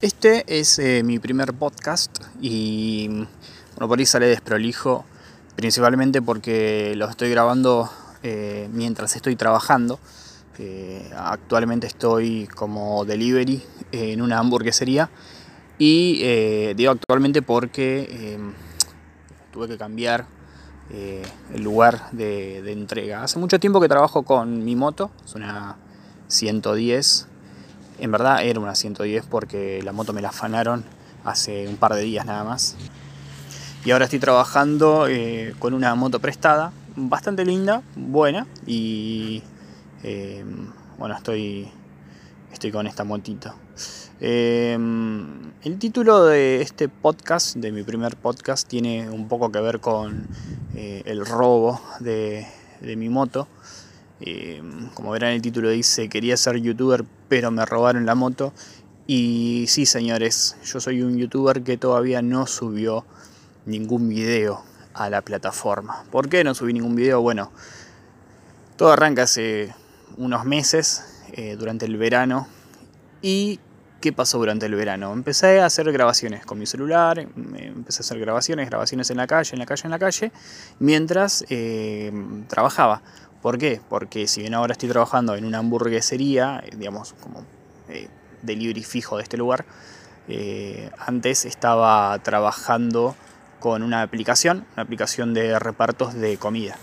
Este 0.00 0.44
es 0.58 0.78
eh, 0.78 1.02
mi 1.04 1.18
primer 1.18 1.52
podcast 1.52 2.24
y 2.40 3.06
bueno, 3.08 3.86
por 3.86 3.98
ahí 3.98 4.06
sale 4.06 4.28
desprolijo, 4.28 5.04
principalmente 5.56 6.22
porque 6.22 6.94
lo 6.96 7.06
estoy 7.06 7.28
grabando 7.28 7.90
eh, 8.22 8.70
mientras 8.72 9.14
estoy 9.14 9.36
trabajando. 9.36 10.00
Eh, 10.58 11.10
actualmente 11.14 11.86
estoy 11.86 12.46
como 12.46 13.04
delivery 13.04 13.62
en 13.92 14.22
una 14.22 14.38
hamburguesería 14.38 15.10
y 15.78 16.22
digo 16.72 16.92
actualmente 16.92 17.42
porque 17.42 18.38
tuve 19.52 19.68
que 19.68 19.76
cambiar 19.76 20.24
el 20.90 21.62
lugar 21.62 22.10
de, 22.12 22.62
de 22.62 22.72
entrega. 22.72 23.22
Hace 23.22 23.38
mucho 23.38 23.60
tiempo 23.60 23.82
que 23.82 23.88
trabajo 23.88 24.22
con 24.22 24.64
mi 24.64 24.76
moto, 24.76 25.10
es 25.26 25.34
una 25.34 25.76
110 26.28 27.26
en 28.00 28.10
verdad 28.10 28.42
era 28.44 28.60
una 28.60 28.74
110 28.74 29.26
porque 29.26 29.82
la 29.82 29.92
moto 29.92 30.12
me 30.12 30.22
la 30.22 30.30
afanaron 30.30 30.84
hace 31.24 31.68
un 31.68 31.76
par 31.76 31.94
de 31.94 32.02
días 32.02 32.26
nada 32.26 32.44
más. 32.44 32.76
Y 33.84 33.92
ahora 33.92 34.04
estoy 34.04 34.18
trabajando 34.18 35.06
eh, 35.08 35.54
con 35.58 35.72
una 35.72 35.94
moto 35.94 36.20
prestada, 36.20 36.72
bastante 36.96 37.44
linda, 37.44 37.82
buena. 37.96 38.46
Y 38.66 39.42
eh, 40.02 40.44
bueno, 40.98 41.16
estoy, 41.16 41.70
estoy 42.52 42.70
con 42.72 42.86
esta 42.86 43.04
motito. 43.04 43.54
Eh, 44.20 44.78
el 45.62 45.78
título 45.78 46.26
de 46.26 46.60
este 46.60 46.88
podcast, 46.90 47.56
de 47.56 47.72
mi 47.72 47.82
primer 47.82 48.16
podcast, 48.16 48.68
tiene 48.68 49.08
un 49.08 49.28
poco 49.28 49.50
que 49.50 49.60
ver 49.60 49.80
con 49.80 50.26
el 50.74 51.24
robo 51.24 51.80
de 52.00 52.46
mi 52.82 53.08
moto. 53.08 53.48
Como 54.94 55.12
verán 55.12 55.32
el 55.32 55.42
título 55.42 55.70
dice, 55.70 56.08
quería 56.08 56.36
ser 56.36 56.56
youtuber 56.56 57.04
pero 57.28 57.50
me 57.50 57.64
robaron 57.64 58.06
la 58.06 58.14
moto. 58.14 58.52
Y 59.06 59.64
sí, 59.68 59.86
señores, 59.86 60.56
yo 60.64 60.80
soy 60.80 61.02
un 61.02 61.16
youtuber 61.16 61.62
que 61.62 61.76
todavía 61.76 62.22
no 62.22 62.46
subió 62.46 63.04
ningún 63.66 64.08
video 64.08 64.62
a 64.94 65.10
la 65.10 65.22
plataforma. 65.22 66.04
¿Por 66.10 66.28
qué 66.28 66.44
no 66.44 66.54
subí 66.54 66.72
ningún 66.72 66.94
video? 66.94 67.20
Bueno, 67.20 67.50
todo 68.76 68.92
arranca 68.92 69.22
hace 69.22 69.74
unos 70.16 70.44
meses, 70.44 71.04
eh, 71.32 71.56
durante 71.56 71.86
el 71.86 71.96
verano. 71.96 72.48
¿Y 73.22 73.60
qué 74.00 74.12
pasó 74.12 74.38
durante 74.38 74.66
el 74.66 74.74
verano? 74.74 75.12
Empecé 75.12 75.60
a 75.60 75.66
hacer 75.66 75.90
grabaciones 75.92 76.44
con 76.44 76.58
mi 76.58 76.66
celular, 76.66 77.18
empecé 77.18 78.00
a 78.00 78.04
hacer 78.04 78.18
grabaciones, 78.18 78.68
grabaciones 78.68 79.10
en 79.10 79.18
la 79.18 79.26
calle, 79.26 79.50
en 79.52 79.58
la 79.58 79.66
calle, 79.66 79.82
en 79.84 79.90
la 79.90 79.98
calle, 79.98 80.32
mientras 80.78 81.44
eh, 81.50 82.12
trabajaba. 82.48 83.02
¿Por 83.42 83.56
qué? 83.56 83.80
Porque 83.88 84.26
si 84.26 84.42
bien 84.42 84.54
ahora 84.54 84.72
estoy 84.72 84.88
trabajando 84.88 85.34
en 85.34 85.44
una 85.44 85.58
hamburguesería, 85.58 86.62
digamos, 86.76 87.14
como 87.20 87.44
eh, 87.88 88.08
delivery 88.42 88.82
fijo 88.82 89.16
de 89.16 89.22
este 89.22 89.38
lugar, 89.38 89.64
eh, 90.28 90.90
antes 90.98 91.46
estaba 91.46 92.18
trabajando 92.18 93.16
con 93.58 93.82
una 93.82 94.02
aplicación, 94.02 94.66
una 94.74 94.82
aplicación 94.82 95.32
de 95.32 95.58
repartos 95.58 96.14
de 96.14 96.36
comida. 96.36 96.76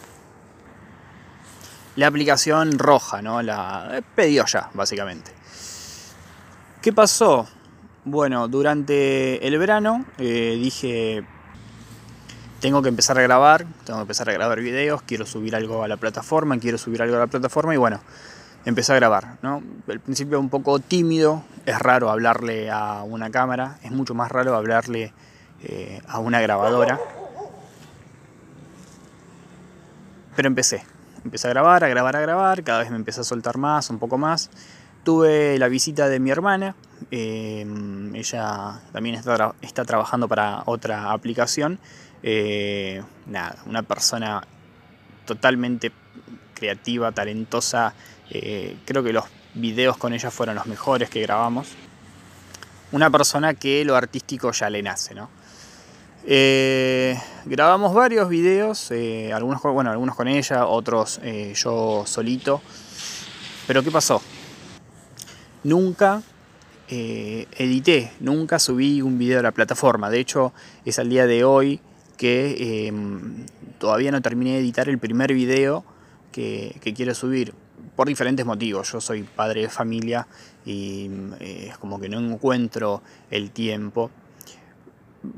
La 1.95 2.07
aplicación 2.07 2.79
roja, 2.79 3.21
¿no? 3.21 3.41
La 3.43 3.89
eh, 3.93 4.01
pedido 4.15 4.45
ya, 4.45 4.71
básicamente. 4.73 5.31
¿Qué 6.81 6.91
pasó? 6.91 7.47
Bueno, 8.03 8.47
durante 8.47 9.45
el 9.45 9.57
verano 9.57 10.05
dije, 10.17 11.25
tengo 12.59 12.81
que 12.81 12.89
empezar 12.89 13.17
a 13.19 13.21
grabar, 13.21 13.65
tengo 13.85 13.99
que 13.99 14.03
empezar 14.03 14.29
a 14.29 14.33
grabar 14.33 14.59
videos, 14.59 15.01
quiero 15.03 15.25
subir 15.25 15.55
algo 15.55 15.83
a 15.83 15.87
la 15.87 15.97
plataforma, 15.97 16.57
quiero 16.59 16.77
subir 16.77 17.01
algo 17.01 17.15
a 17.15 17.19
la 17.19 17.27
plataforma 17.27 17.73
y 17.73 17.77
bueno, 17.77 17.99
empecé 18.65 18.93
a 18.93 18.95
grabar. 18.95 19.37
¿no? 19.41 19.61
Al 19.87 19.99
principio 19.99 20.39
un 20.39 20.49
poco 20.49 20.79
tímido, 20.79 21.43
es 21.65 21.77
raro 21.79 22.09
hablarle 22.09 22.69
a 22.71 23.03
una 23.03 23.29
cámara, 23.29 23.77
es 23.83 23.91
mucho 23.91 24.13
más 24.15 24.31
raro 24.31 24.55
hablarle 24.55 25.13
eh, 25.63 26.01
a 26.07 26.19
una 26.19 26.41
grabadora. 26.41 26.99
Pero 30.35 30.47
empecé, 30.47 30.83
empecé 31.23 31.47
a 31.47 31.51
grabar, 31.51 31.83
a 31.83 31.87
grabar, 31.87 32.15
a 32.15 32.21
grabar, 32.21 32.63
cada 32.63 32.79
vez 32.79 32.89
me 32.89 32.95
empecé 32.95 33.21
a 33.21 33.23
soltar 33.23 33.57
más, 33.57 33.89
un 33.89 33.99
poco 33.99 34.17
más. 34.17 34.49
Tuve 35.03 35.57
la 35.57 35.67
visita 35.67 36.09
de 36.09 36.19
mi 36.19 36.31
hermana, 36.31 36.75
eh, 37.11 37.65
ella 38.13 38.81
también 38.91 39.15
está, 39.15 39.55
está 39.61 39.85
trabajando 39.85 40.27
para 40.27 40.63
otra 40.65 41.11
aplicación 41.11 41.79
eh, 42.23 43.03
nada, 43.25 43.57
una 43.65 43.83
persona 43.83 44.45
totalmente 45.25 45.91
creativa, 46.53 47.11
talentosa. 47.11 47.93
Eh, 48.29 48.77
creo 48.85 49.03
que 49.03 49.13
los 49.13 49.25
videos 49.53 49.97
con 49.97 50.13
ella 50.13 50.31
fueron 50.31 50.55
los 50.55 50.65
mejores 50.65 51.09
que 51.09 51.21
grabamos. 51.21 51.69
Una 52.91 53.09
persona 53.09 53.53
que 53.53 53.83
lo 53.85 53.95
artístico 53.95 54.51
ya 54.51 54.69
le 54.69 54.81
nace, 54.81 55.13
¿no? 55.13 55.29
Eh, 56.29 57.17
grabamos 57.45 57.93
varios 57.93 58.27
videos, 58.27 58.91
algunos, 59.33 59.61
bueno, 59.61 59.91
algunos 59.91 60.15
con 60.15 60.27
ella, 60.27 60.65
otros 60.65 61.21
yo 61.53 62.03
solito. 62.05 62.61
Pero 63.65 63.83
¿qué 63.83 63.91
pasó? 63.91 64.21
Nunca 65.63 66.21
edité, 66.89 68.11
nunca 68.19 68.59
subí 68.59 69.01
un 69.01 69.17
video 69.17 69.39
a 69.39 69.43
la 69.43 69.51
plataforma. 69.51 70.09
De 70.09 70.19
hecho, 70.19 70.53
es 70.85 70.99
al 70.99 71.09
día 71.09 71.27
de 71.27 71.43
hoy 71.43 71.81
que 72.17 72.87
em, 72.87 73.45
todavía 73.77 74.11
no 74.11 74.21
terminé 74.21 74.53
de 74.53 74.59
editar 74.59 74.89
el 74.89 74.97
primer 74.97 75.33
video 75.33 75.85
que, 76.31 76.79
quiero 76.95 77.13
subir 77.15 77.53
por 77.95 78.07
diferentes 78.07 78.45
motivos. 78.45 78.91
Yo 78.91 79.01
soy 79.01 79.23
padre 79.23 79.61
de 79.61 79.69
familia 79.69 80.27
y 80.65 81.09
eh, 81.39 81.67
es 81.69 81.77
como 81.77 81.99
que 81.99 82.09
no 82.09 82.19
encuentro 82.19 83.01
el 83.31 83.51
tiempo. 83.51 84.11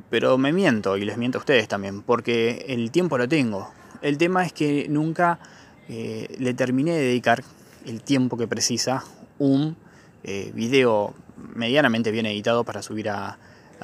Pero 0.09 0.37
me 0.37 0.51
miento 0.51 0.97
y 0.97 1.05
les 1.05 1.17
miento 1.17 1.37
a 1.37 1.41
ustedes 1.41 1.67
también, 1.67 2.01
porque 2.01 2.65
el 2.67 2.91
tiempo 2.91 3.17
lo 3.17 3.27
tengo. 3.27 3.71
El 4.01 4.17
tema 4.17 4.45
es 4.45 4.53
que 4.53 4.87
nunca 4.89 5.39
eh, 5.87 6.35
le 6.37 6.53
terminé 6.53 6.91
de 6.91 7.01
dedicar 7.01 7.43
el 7.85 8.01
tiempo 8.01 8.37
que 8.37 8.47
precisa 8.47 9.03
un 9.39 9.77
eh, 10.23 10.51
video 10.53 11.13
medianamente 11.55 12.11
bien 12.11 12.25
editado 12.25 12.63
para 12.63 12.81
subir 12.81 13.09
a 13.09 13.37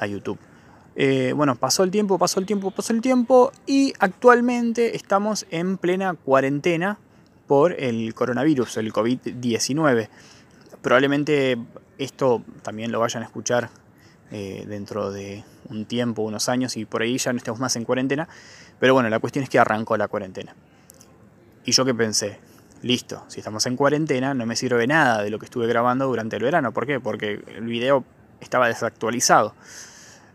YouTube. 0.06 0.38
Eh, 0.98 1.34
bueno, 1.36 1.56
pasó 1.56 1.82
el 1.84 1.90
tiempo, 1.90 2.18
pasó 2.18 2.40
el 2.40 2.46
tiempo, 2.46 2.70
pasó 2.70 2.94
el 2.94 3.02
tiempo 3.02 3.52
y 3.66 3.92
actualmente 3.98 4.96
estamos 4.96 5.46
en 5.50 5.76
plena 5.76 6.14
cuarentena 6.14 6.98
por 7.46 7.72
el 7.78 8.14
coronavirus, 8.14 8.78
el 8.78 8.92
COVID-19. 8.92 10.08
Probablemente 10.80 11.58
esto 11.98 12.42
también 12.62 12.92
lo 12.92 13.00
vayan 13.00 13.22
a 13.22 13.26
escuchar 13.26 13.68
eh, 14.30 14.64
dentro 14.66 15.12
de 15.12 15.44
un 15.68 15.84
tiempo, 15.84 16.22
unos 16.22 16.48
años 16.48 16.76
y 16.78 16.86
por 16.86 17.02
ahí 17.02 17.18
ya 17.18 17.32
no 17.32 17.36
estemos 17.36 17.60
más 17.60 17.76
en 17.76 17.84
cuarentena. 17.84 18.26
Pero 18.80 18.94
bueno, 18.94 19.10
la 19.10 19.18
cuestión 19.18 19.42
es 19.42 19.50
que 19.50 19.58
arrancó 19.58 19.98
la 19.98 20.08
cuarentena. 20.08 20.54
Y 21.66 21.72
yo 21.72 21.84
que 21.84 21.94
pensé, 21.94 22.38
listo, 22.80 23.22
si 23.28 23.40
estamos 23.40 23.66
en 23.66 23.76
cuarentena 23.76 24.32
no 24.32 24.46
me 24.46 24.56
sirve 24.56 24.86
nada 24.86 25.22
de 25.22 25.28
lo 25.28 25.38
que 25.38 25.44
estuve 25.44 25.66
grabando 25.66 26.06
durante 26.06 26.36
el 26.36 26.42
verano. 26.42 26.72
¿Por 26.72 26.86
qué? 26.86 27.00
Porque 27.00 27.42
el 27.54 27.64
video 27.64 28.04
estaba 28.40 28.68
desactualizado. 28.68 29.54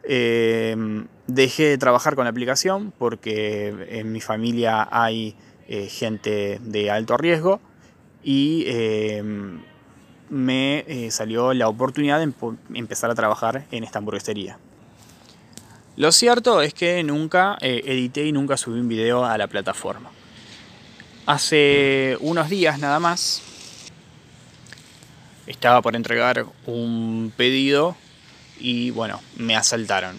Em, 0.04 1.08
dejé 1.28 1.70
de 1.70 1.78
trabajar 1.78 2.16
con 2.16 2.26
la 2.26 2.32
aplicación 2.32 2.92
porque 2.98 3.88
en 3.90 4.12
mi 4.12 4.20
familia 4.20 4.88
hay 4.92 5.36
eh, 5.68 5.88
gente 5.88 6.60
de 6.62 6.90
alto 6.90 7.18
riesgo 7.18 7.60
y 8.24 8.64
em, 8.68 9.62
me 10.30 10.80
eh, 10.88 11.12
salió 11.12 11.54
la 11.54 11.68
oportunidad 11.68 12.20
de 12.20 12.34
empezar 12.74 13.12
a 13.12 13.16
trabajar 13.16 13.66
en 13.72 13.84
esta 13.84 14.00
hamburguesería. 14.00 14.58
Lo 15.98 16.12
cierto 16.12 16.62
es 16.62 16.74
que 16.74 17.04
nunca 17.04 17.58
eh, 17.62 17.82
edité 17.86 18.26
y 18.26 18.32
nunca 18.32 18.58
subí 18.58 18.80
un 18.80 18.88
video 18.88 19.26
a 19.26 19.38
la 19.38 19.48
plataforma. 19.48 20.10
Hace 21.26 22.18
unos 22.22 22.50
días 22.50 22.80
nada 22.80 23.00
más 23.00 23.44
estaba 25.46 25.82
por 25.82 25.96
entregar 25.96 26.46
un 26.66 27.32
pedido 27.36 27.96
y 28.62 28.92
bueno, 28.92 29.20
me 29.38 29.56
asaltaron. 29.56 30.16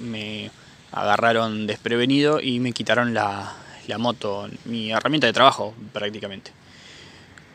Me 0.00 0.50
agarraron 0.90 1.66
desprevenido 1.66 2.40
y 2.40 2.60
me 2.60 2.72
quitaron 2.72 3.14
la, 3.14 3.54
moto, 3.98 4.48
mi 4.64 4.90
herramienta 4.90 5.26
de 5.26 5.32
trabajo 5.32 5.74
prácticamente. 5.92 6.50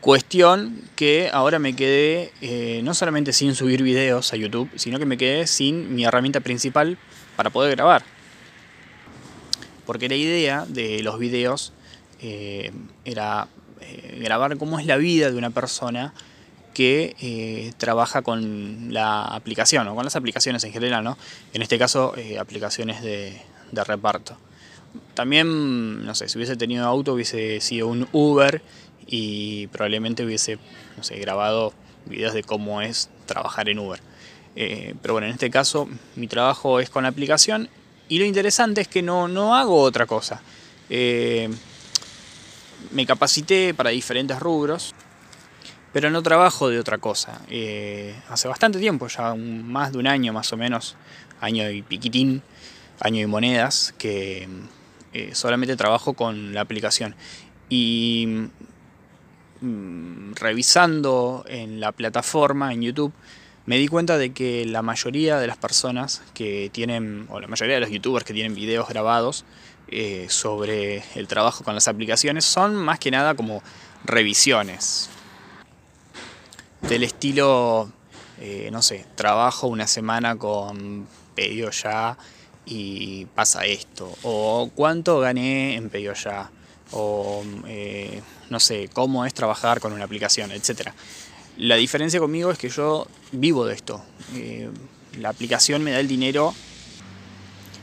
Cuestión 0.00 0.80
que 0.94 1.28
ahora 1.32 1.58
me 1.58 1.74
quedé 1.74 2.32
eh, 2.40 2.80
no 2.84 2.94
solamente 2.94 3.32
sin 3.32 3.56
subir 3.56 3.82
videos 3.82 4.32
a 4.32 4.36
YouTube, 4.36 4.70
sino 4.76 4.98
que 5.00 5.06
me 5.06 5.16
quedé 5.16 5.46
sin 5.48 5.94
mi 5.94 6.04
herramienta 6.04 6.40
principal 6.40 6.96
para 7.36 7.50
poder 7.50 7.74
grabar. 7.74 8.04
Porque 9.84 10.08
la 10.08 10.14
idea 10.14 10.64
de 10.68 11.02
los 11.02 11.18
videos 11.18 11.72
eh, 12.20 12.70
era 13.04 13.48
eh, 13.80 14.20
grabar 14.22 14.56
cómo 14.56 14.78
es 14.78 14.86
la 14.86 14.96
vida 14.96 15.30
de 15.30 15.36
una 15.36 15.50
persona 15.50 16.14
que 16.78 17.16
eh, 17.20 17.72
trabaja 17.76 18.22
con 18.22 18.94
la 18.94 19.24
aplicación 19.24 19.88
o 19.88 19.96
con 19.96 20.04
las 20.04 20.14
aplicaciones 20.14 20.62
en 20.62 20.70
general, 20.70 21.02
¿no? 21.02 21.18
En 21.52 21.60
este 21.60 21.76
caso, 21.76 22.16
eh, 22.16 22.38
aplicaciones 22.38 23.02
de, 23.02 23.36
reparto. 23.72 24.36
También, 25.14 26.06
no 26.06 26.14
sé, 26.14 26.28
si 26.28 26.38
hubiese 26.38 26.54
tenido 26.54 26.86
auto 26.86 27.14
hubiese 27.14 27.60
sido 27.60 27.88
un 27.88 28.06
Uber 28.12 28.62
y 29.08 29.66
probablemente 29.66 30.24
hubiese, 30.24 30.60
no 30.96 31.02
sé, 31.02 31.18
grabado 31.18 31.74
videos 32.06 32.32
de 32.32 32.44
cómo 32.44 32.80
es 32.80 33.10
trabajar 33.26 33.68
en 33.68 33.80
Uber. 33.80 34.00
Eh, 34.54 34.94
pero 35.02 35.14
bueno, 35.14 35.26
en 35.26 35.32
este 35.32 35.50
caso 35.50 35.88
mi 36.14 36.28
trabajo 36.28 36.78
es 36.78 36.90
con 36.90 37.02
la 37.02 37.08
aplicación 37.08 37.68
y 38.08 38.20
lo 38.20 38.24
interesante 38.24 38.82
es 38.82 38.86
que 38.86 39.02
no, 39.02 39.26
no 39.26 39.56
hago 39.56 39.80
otra 39.82 40.06
cosa. 40.06 40.42
Eh, 40.90 41.48
me 42.92 43.04
capacité 43.04 43.74
para 43.74 43.90
diferentes 43.90 44.38
rubros, 44.38 44.94
pero 45.92 46.10
no 46.10 46.22
trabajo 46.22 46.68
de 46.68 46.78
otra 46.78 46.98
cosa. 46.98 47.40
Eh, 47.48 48.14
hace 48.28 48.48
bastante 48.48 48.78
tiempo, 48.78 49.08
ya 49.08 49.34
más 49.34 49.92
de 49.92 49.98
un 49.98 50.06
año 50.06 50.32
más 50.32 50.52
o 50.52 50.56
menos, 50.56 50.96
año 51.40 51.68
y 51.70 51.82
piquitín, 51.82 52.42
año 53.00 53.22
y 53.22 53.26
monedas, 53.26 53.94
que 53.98 54.48
solamente 55.32 55.76
trabajo 55.76 56.14
con 56.14 56.54
la 56.54 56.60
aplicación. 56.60 57.14
Y 57.68 58.48
mm, 59.60 60.34
revisando 60.34 61.44
en 61.48 61.80
la 61.80 61.92
plataforma, 61.92 62.72
en 62.72 62.82
YouTube, 62.82 63.12
me 63.68 63.76
di 63.76 63.86
cuenta 63.86 64.16
de 64.16 64.32
que 64.32 64.64
la 64.64 64.80
mayoría 64.80 65.38
de 65.38 65.46
las 65.46 65.58
personas 65.58 66.22
que 66.32 66.70
tienen, 66.72 67.26
o 67.28 67.38
la 67.38 67.48
mayoría 67.48 67.74
de 67.74 67.80
los 67.82 67.90
youtubers 67.90 68.24
que 68.24 68.32
tienen 68.32 68.54
videos 68.54 68.88
grabados 68.88 69.44
eh, 69.88 70.26
sobre 70.30 71.02
el 71.14 71.28
trabajo 71.28 71.64
con 71.64 71.74
las 71.74 71.86
aplicaciones 71.86 72.46
son 72.46 72.74
más 72.74 72.98
que 72.98 73.10
nada 73.10 73.34
como 73.34 73.62
revisiones. 74.04 75.10
Del 76.88 77.02
estilo, 77.02 77.90
eh, 78.40 78.70
no 78.72 78.80
sé, 78.80 79.04
trabajo 79.14 79.66
una 79.66 79.86
semana 79.86 80.36
con 80.36 81.06
pedido 81.34 81.70
ya 81.70 82.16
y 82.64 83.26
pasa 83.26 83.66
esto. 83.66 84.10
O 84.22 84.70
cuánto 84.74 85.20
gané 85.20 85.74
en 85.74 85.90
pedido 85.90 86.14
ya. 86.14 86.50
O 86.92 87.44
eh, 87.66 88.22
no 88.48 88.58
sé, 88.58 88.88
cómo 88.90 89.26
es 89.26 89.34
trabajar 89.34 89.80
con 89.80 89.92
una 89.92 90.04
aplicación, 90.04 90.50
etcétera. 90.50 90.94
La 91.58 91.76
diferencia 91.76 92.20
conmigo 92.20 92.50
es 92.50 92.56
que 92.56 92.70
yo 92.70 93.06
vivo 93.32 93.66
de 93.66 93.74
esto. 93.74 94.02
Eh, 94.34 94.70
la 95.18 95.28
aplicación 95.28 95.84
me 95.84 95.90
da 95.90 96.00
el 96.00 96.08
dinero 96.08 96.54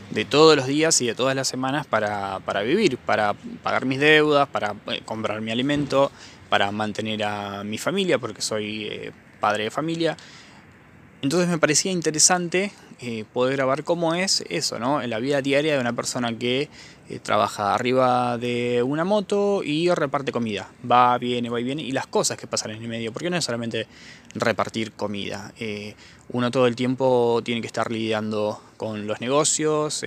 de 0.09 0.25
todos 0.25 0.55
los 0.55 0.65
días 0.65 0.99
y 1.01 1.07
de 1.07 1.13
todas 1.13 1.35
las 1.35 1.47
semanas 1.47 1.85
para, 1.85 2.39
vivir, 2.63 2.97
para 2.97 3.33
pagar 3.33 3.85
mis 3.85 3.99
deudas, 3.99 4.47
para 4.47 4.73
comprar 5.05 5.41
mi 5.41 5.51
alimento, 5.51 6.11
para 6.49 6.71
mantener 6.71 7.23
a 7.23 7.63
mi 7.63 7.77
familia, 7.77 8.19
porque 8.19 8.41
soy 8.41 8.85
eh, 8.85 9.11
padre 9.39 9.65
de 9.65 9.71
familia. 9.71 10.17
Entonces 11.21 11.49
me 11.49 11.57
parecía 11.57 11.91
interesante 11.91 12.71
eh, 12.99 13.25
poder 13.33 13.55
grabar 13.55 13.83
cómo 13.83 14.13
es 14.13 14.43
eso, 14.49 14.79
¿no? 14.79 15.01
En 15.01 15.09
la 15.09 15.19
vida 15.19 15.41
diaria 15.41 15.73
de 15.73 15.79
una 15.79 15.93
persona 15.93 16.37
que 16.37 16.69
eh, 17.09 17.19
trabaja 17.19 17.73
arriba 17.73 18.37
de 18.37 18.83
una 18.83 19.03
moto 19.05 19.63
y 19.63 19.89
reparte 19.89 20.31
comida. 20.31 20.69
Va, 20.89 21.17
viene, 21.17 21.49
va 21.49 21.59
y 21.59 21.63
viene. 21.63 21.81
Y 21.81 21.93
las 21.93 22.05
cosas 22.05 22.37
que 22.37 22.45
pasan 22.45 22.71
en 22.71 22.81
el 22.81 22.87
medio. 22.87 23.11
Porque 23.11 23.29
no 23.29 23.37
es 23.37 23.45
solamente 23.45 23.87
repartir 24.35 24.91
comida. 24.91 25.51
Uno 26.29 26.51
todo 26.51 26.67
el 26.67 26.75
tiempo 26.75 27.41
tiene 27.43 27.61
que 27.61 27.67
estar 27.67 27.91
lidiando 27.91 28.61
con 28.77 29.07
los 29.07 29.19
negocios, 29.19 30.03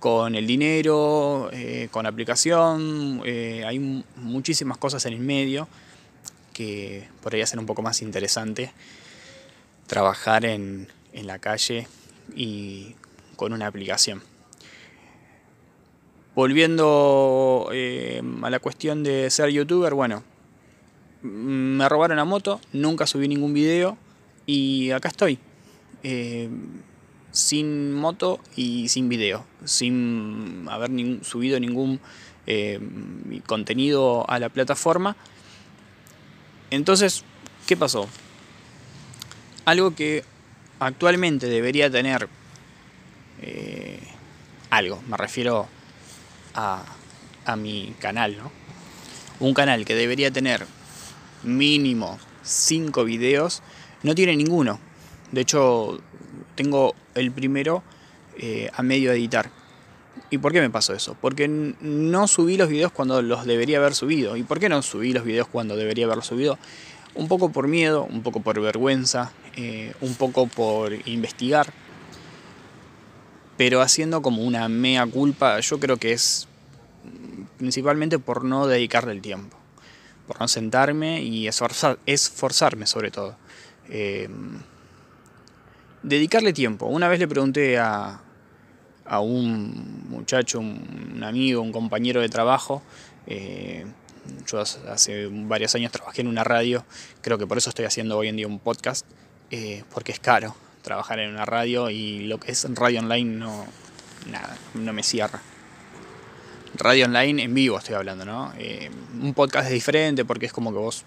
con 0.00 0.34
el 0.34 0.46
dinero, 0.46 1.50
con 1.92 2.02
la 2.02 2.08
aplicación. 2.08 3.22
hay 3.24 4.04
muchísimas 4.16 4.78
cosas 4.78 5.06
en 5.06 5.12
el 5.12 5.20
medio 5.20 5.68
que 6.52 7.06
podría 7.22 7.46
ser 7.46 7.58
un 7.58 7.66
poco 7.66 7.82
más 7.82 8.02
interesante 8.02 8.72
trabajar 9.86 10.44
en, 10.44 10.88
en 11.12 11.26
la 11.26 11.38
calle 11.38 11.86
y 12.34 12.94
con 13.36 13.52
una 13.52 13.66
aplicación. 13.66 14.22
Volviendo 16.34 17.70
eh, 17.72 18.22
a 18.42 18.50
la 18.50 18.60
cuestión 18.60 19.02
de 19.02 19.28
ser 19.30 19.50
youtuber, 19.50 19.94
bueno, 19.94 20.22
me 21.22 21.88
robaron 21.88 22.16
la 22.16 22.24
moto, 22.24 22.60
nunca 22.72 23.06
subí 23.06 23.28
ningún 23.28 23.52
video 23.52 23.98
y 24.46 24.90
acá 24.90 25.08
estoy. 25.08 25.38
Eh, 26.02 26.48
sin 27.30 27.92
moto 27.92 28.40
y 28.56 28.88
sin 28.88 29.08
video, 29.08 29.44
sin 29.64 30.66
haber 30.70 30.90
subido 31.24 31.60
ningún 31.60 32.00
eh, 32.46 32.80
contenido 33.46 34.28
a 34.28 34.38
la 34.38 34.48
plataforma. 34.48 35.16
Entonces, 36.70 37.24
¿qué 37.66 37.76
pasó? 37.76 38.08
algo 39.70 39.94
que 39.94 40.24
actualmente 40.80 41.46
debería 41.46 41.90
tener 41.90 42.28
eh, 43.40 44.00
algo, 44.70 45.02
me 45.06 45.16
refiero 45.16 45.68
a, 46.54 46.84
a 47.44 47.56
mi 47.56 47.94
canal, 48.00 48.36
¿no? 48.36 48.50
Un 49.38 49.54
canal 49.54 49.84
que 49.84 49.94
debería 49.94 50.30
tener 50.30 50.66
mínimo 51.42 52.18
5 52.42 53.04
videos, 53.04 53.62
no 54.02 54.14
tiene 54.14 54.36
ninguno. 54.36 54.78
De 55.32 55.42
hecho, 55.42 56.00
tengo 56.54 56.94
el 57.14 57.32
primero 57.32 57.82
eh, 58.38 58.70
a 58.74 58.82
medio 58.82 59.12
editar. 59.12 59.50
¿Y 60.30 60.38
por 60.38 60.52
qué 60.52 60.60
me 60.60 60.70
pasó 60.70 60.94
eso? 60.94 61.16
Porque 61.20 61.48
no 61.48 62.26
subí 62.26 62.56
los 62.56 62.68
videos 62.68 62.92
cuando 62.92 63.22
los 63.22 63.46
debería 63.46 63.78
haber 63.78 63.94
subido. 63.94 64.36
¿Y 64.36 64.42
por 64.42 64.60
qué 64.60 64.68
no 64.68 64.82
subí 64.82 65.12
los 65.12 65.24
videos 65.24 65.48
cuando 65.48 65.76
debería 65.76 66.04
haberlos 66.04 66.26
subido? 66.26 66.58
Un 67.14 67.28
poco 67.28 67.50
por 67.50 67.68
miedo, 67.68 68.04
un 68.04 68.22
poco 68.22 68.40
por 68.40 68.60
vergüenza, 68.60 69.32
eh, 69.56 69.94
un 70.00 70.14
poco 70.14 70.46
por 70.46 70.92
investigar, 71.08 71.72
pero 73.56 73.82
haciendo 73.82 74.22
como 74.22 74.44
una 74.44 74.68
mea 74.68 75.04
culpa, 75.06 75.58
yo 75.60 75.80
creo 75.80 75.96
que 75.96 76.12
es 76.12 76.46
principalmente 77.58 78.18
por 78.18 78.44
no 78.44 78.66
dedicarle 78.66 79.12
el 79.12 79.20
tiempo, 79.20 79.56
por 80.26 80.40
no 80.40 80.48
sentarme 80.48 81.22
y 81.22 81.48
esforzarme 81.48 82.86
sobre 82.86 83.10
todo. 83.10 83.36
Eh, 83.88 84.28
dedicarle 86.02 86.52
tiempo. 86.52 86.86
Una 86.86 87.08
vez 87.08 87.18
le 87.18 87.28
pregunté 87.28 87.78
a, 87.78 88.20
a 89.04 89.20
un 89.20 90.08
muchacho, 90.08 90.60
un 90.60 91.22
amigo, 91.24 91.62
un 91.62 91.72
compañero 91.72 92.20
de 92.20 92.28
trabajo, 92.28 92.82
eh, 93.26 93.84
yo 94.46 94.60
hace 94.60 95.28
varios 95.30 95.74
años 95.74 95.92
trabajé 95.92 96.20
en 96.20 96.28
una 96.28 96.44
radio, 96.44 96.84
creo 97.20 97.38
que 97.38 97.46
por 97.46 97.58
eso 97.58 97.70
estoy 97.70 97.84
haciendo 97.84 98.16
hoy 98.18 98.28
en 98.28 98.36
día 98.36 98.46
un 98.46 98.58
podcast, 98.58 99.06
eh, 99.50 99.84
porque 99.92 100.12
es 100.12 100.20
caro 100.20 100.54
trabajar 100.82 101.18
en 101.18 101.30
una 101.30 101.44
radio 101.44 101.90
y 101.90 102.20
lo 102.20 102.38
que 102.38 102.52
es 102.52 102.66
radio 102.74 103.00
online 103.00 103.38
no, 103.38 103.66
nada, 104.30 104.56
no 104.74 104.92
me 104.92 105.02
cierra. 105.02 105.40
Radio 106.74 107.06
online 107.06 107.42
en 107.42 107.54
vivo 107.54 107.78
estoy 107.78 107.94
hablando, 107.94 108.24
¿no? 108.24 108.52
Eh, 108.56 108.90
un 109.20 109.34
podcast 109.34 109.66
es 109.66 109.72
diferente 109.72 110.24
porque 110.24 110.46
es 110.46 110.52
como 110.52 110.72
que 110.72 110.78
vos 110.78 111.04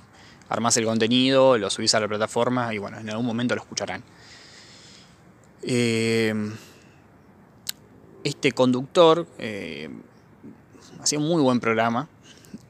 armás 0.50 0.76
el 0.78 0.86
contenido, 0.86 1.58
lo 1.58 1.70
subís 1.70 1.96
a 1.96 2.00
la 2.00 2.08
plataforma 2.08 2.74
y 2.74 2.78
bueno, 2.78 3.00
en 3.00 3.10
algún 3.10 3.26
momento 3.26 3.56
lo 3.56 3.62
escucharán. 3.62 4.04
Eh, 5.66 6.34
este 8.24 8.52
conductor 8.52 9.28
hacía 11.00 11.20
un 11.20 11.28
muy 11.28 11.42
buen 11.42 11.60
programa 11.60 12.08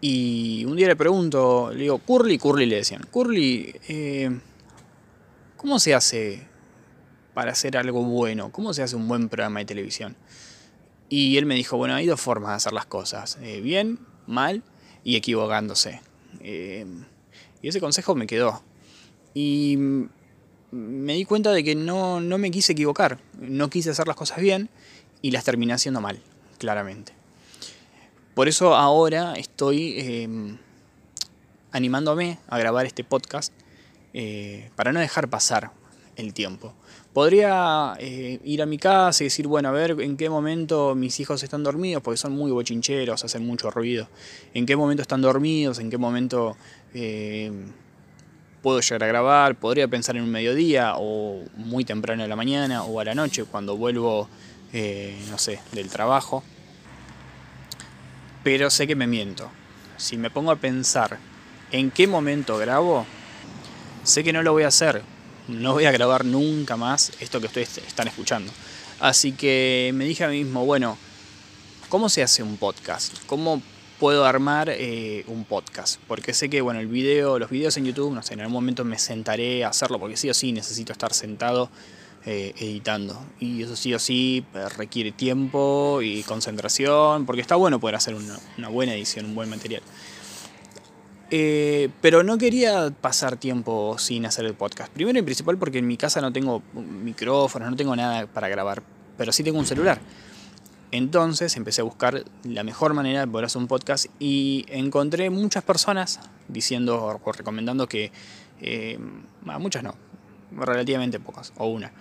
y 0.02 0.66
un 0.66 0.76
día 0.76 0.88
le 0.88 0.96
pregunto, 0.96 1.72
le 1.72 1.84
digo, 1.84 2.00
Curly, 2.00 2.38
Curly 2.38 2.66
le 2.66 2.78
decían, 2.78 3.06
Curly, 3.12 3.76
¿Cómo 5.64 5.80
se 5.80 5.94
hace 5.94 6.46
para 7.34 7.54
hacer 7.54 7.78
algo 7.78 8.04
bueno? 8.04 8.52
¿Cómo 8.52 8.74
se 8.74 8.84
hace 8.84 8.98
un 8.98 9.08
buen 9.08 9.30
programa 9.30 9.60
de 9.60 9.66
televisión? 9.66 10.18
Y 11.08 11.38
él 11.38 11.46
me 11.46 11.56
dijo, 11.56 11.78
bueno, 11.78 11.96
hay 11.96 12.06
dos 12.06 12.20
formas 12.20 12.50
de 12.50 12.56
hacer 12.56 12.74
las 12.74 12.86
cosas, 12.86 13.38
eh, 13.42 13.62
bien, 13.62 13.98
mal 14.28 14.62
y 15.06 15.16
equivocándose. 15.16 16.02
Eh, 16.42 16.86
y 17.62 17.68
ese 17.70 17.80
consejo 17.80 18.14
me 18.14 18.28
quedó. 18.28 18.62
Y 19.34 19.78
me 20.74 21.14
di 21.14 21.26
cuenta 21.26 21.52
de 21.52 21.64
que 21.64 21.76
no, 21.76 22.20
me 22.20 22.52
quise 22.52 22.74
equivocar, 22.74 23.20
no 23.40 23.70
quise 23.70 23.92
hacer 23.92 24.08
las 24.08 24.16
cosas 24.16 24.40
bien 24.40 24.70
y 25.22 25.32
las 25.32 25.44
terminé 25.44 25.74
haciendo 25.74 26.02
mal, 26.02 26.20
claramente. 26.58 27.14
Por 28.34 28.48
eso 28.48 28.76
ahora 28.76 29.36
estoy 29.36 29.96
eh, 30.00 30.58
animándome 31.72 32.40
a 32.48 32.58
grabar 32.58 32.88
este 32.88 33.04
podcast 33.04 33.54
eh, 34.14 34.72
para 34.76 34.92
no 34.92 35.00
dejar 35.00 35.30
pasar 35.30 35.72
el 36.16 36.34
tiempo. 36.34 36.74
Podría 37.14 37.94
eh, 38.00 38.40
ir 38.44 38.64
a 38.64 38.66
mi 38.66 38.80
casa 38.80 39.24
y 39.24 39.28
decir, 39.28 39.48
bueno, 39.48 39.70
a 39.70 39.72
ver 39.72 39.96
en 40.02 40.18
qué 40.18 40.32
momento 40.32 40.96
mis 40.96 41.20
hijos 41.20 41.44
están 41.44 41.64
dormidos, 41.64 42.02
porque 42.02 42.18
son 42.18 42.34
muy 42.34 42.52
bochincheros, 42.52 43.24
hacen 43.24 43.46
mucho 43.46 43.70
ruido. 43.70 44.08
En 44.56 44.66
qué 44.66 44.76
momento 44.76 45.04
están 45.04 45.22
dormidos, 45.22 45.78
en 45.78 45.92
qué 45.92 46.00
momento 46.00 46.58
eh, 46.96 47.52
puedo 48.64 48.80
llegar 48.80 49.04
a 49.04 49.08
grabar. 49.08 49.56
Podría 49.56 49.88
pensar 49.88 50.18
en 50.18 50.24
un 50.24 50.32
mediodía 50.32 50.94
o 50.98 51.44
muy 51.56 51.86
temprano 51.86 52.24
en 52.24 52.30
la 52.30 52.36
mañana 52.36 52.84
o 52.84 53.00
a 53.00 53.06
la 53.06 53.14
noche 53.14 53.44
cuando 53.44 53.78
vuelvo, 53.78 54.28
no 55.30 55.38
sé, 55.38 55.60
del 55.74 55.90
trabajo. 55.90 56.44
Pero 58.44 58.72
sé 58.72 58.88
que 58.88 58.96
me 58.96 59.06
miento. 59.06 59.52
Si 59.98 60.18
me 60.18 60.32
pongo 60.32 60.52
a 60.52 60.56
pensar 60.56 61.20
en 61.72 61.92
qué 61.92 62.08
momento 62.08 62.58
grabo, 62.58 63.06
sé 64.04 64.24
que 64.24 64.34
no 64.34 64.42
lo 64.42 64.54
voy 64.54 64.64
a 64.64 64.70
hacer, 64.70 65.04
no 65.48 65.74
voy 65.74 65.86
a 65.86 65.92
grabar 65.92 66.26
nunca 66.26 66.76
más 66.76 67.12
esto 67.20 67.40
que 67.40 67.48
ustedes 67.48 67.78
están 67.78 68.08
escuchando. 68.08 68.52
Así 69.00 69.34
que 69.34 69.92
me 69.94 70.06
dije 70.06 70.24
a 70.24 70.30
mí 70.30 70.44
mismo, 70.44 70.66
bueno, 70.66 70.98
¿cómo 71.90 72.10
se 72.10 72.24
hace 72.24 72.44
un 72.44 72.58
podcast? 72.58 73.18
¿Cómo 73.28 73.62
puedo 74.04 74.26
armar 74.26 74.68
eh, 74.70 75.24
un 75.28 75.46
podcast. 75.46 75.98
Porque 76.10 76.34
sé 76.34 76.50
que 76.50 76.60
bueno, 76.60 76.82
el 76.82 76.88
video, 76.88 77.40
los 77.40 77.50
videos 77.50 77.78
en 77.78 77.86
YouTube, 77.86 78.14
no 78.14 78.22
sé, 78.22 78.34
en 78.34 78.42
algún 78.42 78.52
momento 78.52 78.84
me 78.84 79.00
sentaré 79.00 79.64
a 79.64 79.70
hacerlo, 79.70 79.98
porque 79.98 80.18
sí 80.18 80.30
o 80.30 80.34
sí 80.34 80.52
necesito 80.52 80.92
estar 80.92 81.14
sentado 81.14 81.70
eh, 82.26 82.54
editando. 82.58 83.18
Y 83.40 83.64
eso 83.64 83.78
sí 83.78 83.94
o 83.94 84.00
sí 84.00 84.46
eh, 84.56 84.68
requiere 84.76 85.14
tiempo 85.14 86.02
y 86.02 86.22
concentración, 86.24 87.26
porque 87.26 87.42
está 87.42 87.56
bueno 87.56 87.80
poder 87.80 87.96
hacer 87.96 88.14
una, 88.14 88.68
buena 88.68 88.94
edición, 88.94 89.28
un 89.28 89.36
buen 89.36 89.50
material. 89.50 89.82
pero 92.02 92.24
no 92.24 92.38
quería 92.38 92.92
pasar 93.00 93.38
tiempo 93.38 93.98
sin 94.00 94.26
hacer 94.26 94.44
el 94.44 94.54
podcast. 94.54 94.92
Primero 94.92 95.18
y 95.18 95.22
principal 95.22 95.58
porque 95.58 95.78
en 95.78 95.88
mi 95.88 95.96
casa 95.96 96.20
no 96.20 96.34
tengo 96.34 96.62
micrófonos, 96.74 97.70
no 97.70 97.78
tengo 97.78 97.96
nada 97.96 98.28
para 98.28 98.50
grabar, 98.50 98.84
pero 99.18 99.32
sí 99.32 99.46
tengo 99.46 99.60
un 99.60 99.66
celular. 99.66 100.02
Entonces 100.94 101.58
empecé 101.58 101.82
a 101.82 101.86
buscar 101.86 102.24
la 102.44 102.64
mejor 102.64 102.94
manera 102.94 103.22
de 103.22 103.28
poder 103.28 103.46
hacer 103.46 103.60
un 103.60 103.68
podcast 103.68 104.06
y 104.20 104.64
encontré 104.70 105.32
muchas 105.32 105.64
personas 105.64 106.20
diciendo 106.48 107.20
o 107.24 107.32
recomendando 107.32 107.88
que, 107.88 108.12
eh, 108.62 109.00
muchas 109.42 109.82
no, 109.82 109.96
relativamente 110.52 111.20
pocas, 111.20 111.52
o 111.58 111.66
una, 111.66 111.92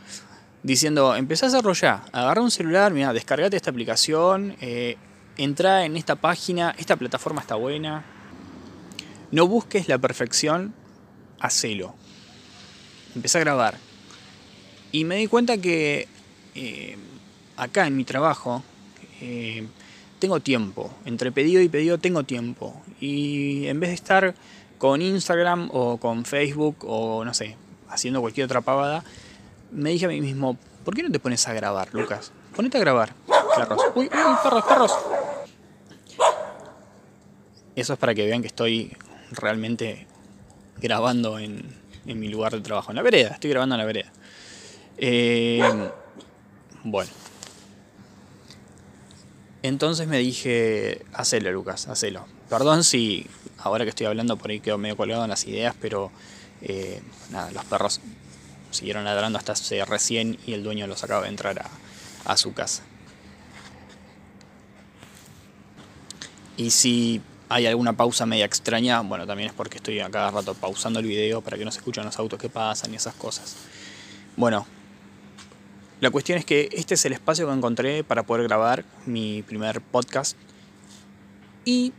diciendo, 0.62 1.16
empecé 1.16 1.46
a 1.46 1.48
hacerlo 1.48 1.72
ya, 1.72 2.04
agarra 2.12 2.42
un 2.42 2.50
celular, 2.50 2.92
mira, 2.92 3.14
descargate 3.14 3.56
esta 3.56 3.70
aplicación, 3.70 4.56
eh, 4.60 4.98
entra 5.38 5.86
en 5.86 5.96
esta 5.96 6.16
página, 6.16 6.74
esta 6.76 6.96
plataforma 6.96 7.40
está 7.40 7.54
buena, 7.54 8.04
no 9.30 9.46
busques 9.46 9.88
la 9.88 9.96
perfección, 9.96 10.74
hacelo. 11.40 11.94
Empecé 13.16 13.38
a 13.38 13.40
grabar. 13.40 13.78
Y 14.92 15.04
me 15.04 15.16
di 15.16 15.28
cuenta 15.28 15.56
que 15.56 16.08
eh, 16.54 16.98
acá 17.56 17.86
en 17.86 17.96
mi 17.96 18.04
trabajo, 18.04 18.62
eh, 19.22 19.66
tengo 20.18 20.40
tiempo, 20.40 20.90
entre 21.04 21.30
pedido 21.30 21.62
y 21.62 21.68
pedido 21.68 21.98
tengo 21.98 22.24
tiempo. 22.24 22.82
Y 23.00 23.66
en 23.68 23.78
vez 23.78 23.90
de 23.90 23.94
estar 23.94 24.34
con 24.78 25.00
Instagram 25.00 25.70
o 25.72 25.98
con 25.98 26.24
Facebook 26.24 26.76
o 26.80 27.24
no 27.24 27.32
sé, 27.32 27.56
haciendo 27.88 28.20
cualquier 28.20 28.46
otra 28.46 28.60
pavada, 28.60 29.04
me 29.70 29.90
dije 29.90 30.06
a 30.06 30.08
mí 30.08 30.20
mismo, 30.20 30.58
¿por 30.84 30.94
qué 30.94 31.04
no 31.04 31.10
te 31.10 31.20
pones 31.20 31.46
a 31.46 31.52
grabar, 31.52 31.88
Lucas? 31.92 32.32
Ponete 32.56 32.78
a 32.78 32.80
grabar, 32.80 33.14
perros. 33.56 33.80
Uy, 33.94 34.06
uy, 34.06 34.36
perros, 34.42 34.64
perros. 34.64 34.92
Eso 37.76 37.92
es 37.92 37.98
para 37.98 38.14
que 38.14 38.26
vean 38.26 38.42
que 38.42 38.48
estoy 38.48 38.96
realmente 39.30 40.06
grabando 40.80 41.38
en, 41.38 41.64
en 42.06 42.18
mi 42.18 42.28
lugar 42.28 42.52
de 42.52 42.60
trabajo, 42.60 42.90
en 42.90 42.96
la 42.96 43.02
vereda, 43.02 43.28
estoy 43.30 43.50
grabando 43.50 43.76
en 43.76 43.80
la 43.80 43.86
vereda. 43.86 44.12
Eh, 44.98 45.62
bueno. 46.84 47.10
Entonces 49.62 50.08
me 50.08 50.18
dije, 50.18 51.04
hacelo 51.12 51.52
Lucas, 51.52 51.86
hacelo. 51.86 52.26
Perdón 52.48 52.82
si 52.82 53.26
ahora 53.58 53.84
que 53.84 53.90
estoy 53.90 54.06
hablando 54.06 54.36
por 54.36 54.50
ahí 54.50 54.60
quedo 54.60 54.76
medio 54.76 54.96
colgado 54.96 55.22
en 55.22 55.30
las 55.30 55.46
ideas, 55.46 55.74
pero 55.80 56.10
eh, 56.62 57.00
nada, 57.30 57.50
los 57.52 57.64
perros 57.66 58.00
siguieron 58.70 59.04
ladrando 59.04 59.38
hasta 59.38 59.52
hace 59.52 59.84
recién 59.84 60.38
y 60.46 60.54
el 60.54 60.64
dueño 60.64 60.86
los 60.86 61.04
acaba 61.04 61.22
de 61.22 61.28
entrar 61.28 61.64
a, 62.24 62.36
su 62.36 62.52
casa. 62.54 62.82
Y 66.56 66.70
si 66.70 67.20
hay 67.48 67.66
alguna 67.66 67.92
pausa 67.92 68.26
media 68.26 68.44
extraña, 68.44 69.00
bueno, 69.00 69.26
también 69.26 69.50
es 69.50 69.54
porque 69.54 69.76
estoy 69.76 70.00
a 70.00 70.10
cada 70.10 70.30
rato 70.30 70.54
pausando 70.54 70.98
el 70.98 71.06
video 71.06 71.40
para 71.40 71.56
que 71.56 71.64
no 71.64 71.70
se 71.70 71.78
escuchen 71.78 72.04
los 72.04 72.18
autos 72.18 72.38
que 72.38 72.48
pasan 72.48 72.92
y 72.92 72.96
esas 72.96 73.14
cosas. 73.14 73.56
Bueno, 74.36 74.66
la 76.02 76.10
cuestión 76.10 76.36
es 76.36 76.44
que 76.44 76.68
este 76.72 76.94
es 76.94 77.04
el 77.04 77.12
espacio 77.12 77.46
que 77.46 77.52
encontré 77.52 78.02
para 78.02 78.24
poder 78.24 78.42
grabar 78.48 78.84
mi 79.06 79.42
primer 79.42 79.80
podcast 79.80 80.36
y 81.64 81.92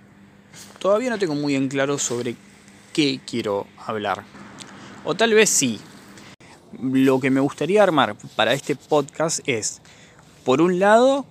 todavía 0.78 1.10
no 1.10 1.18
tengo 1.18 1.36
muy 1.36 1.56
en 1.56 1.70
claro 1.70 1.98
sobre 1.98 2.36
qué 2.92 3.22
quiero 3.26 3.66
hablar. 3.78 4.26
O 5.06 5.16
tal 5.16 5.34
vez 5.34 5.50
sí. 5.50 5.80
Lo 6.82 7.22
que 7.22 7.30
me 7.30 7.40
gustaría 7.40 7.82
armar 7.82 8.18
para 8.36 8.52
este 8.52 8.76
podcast 8.76 9.40
es, 9.48 9.82
por 10.44 10.60
un 10.60 10.80
lado, 10.80 11.26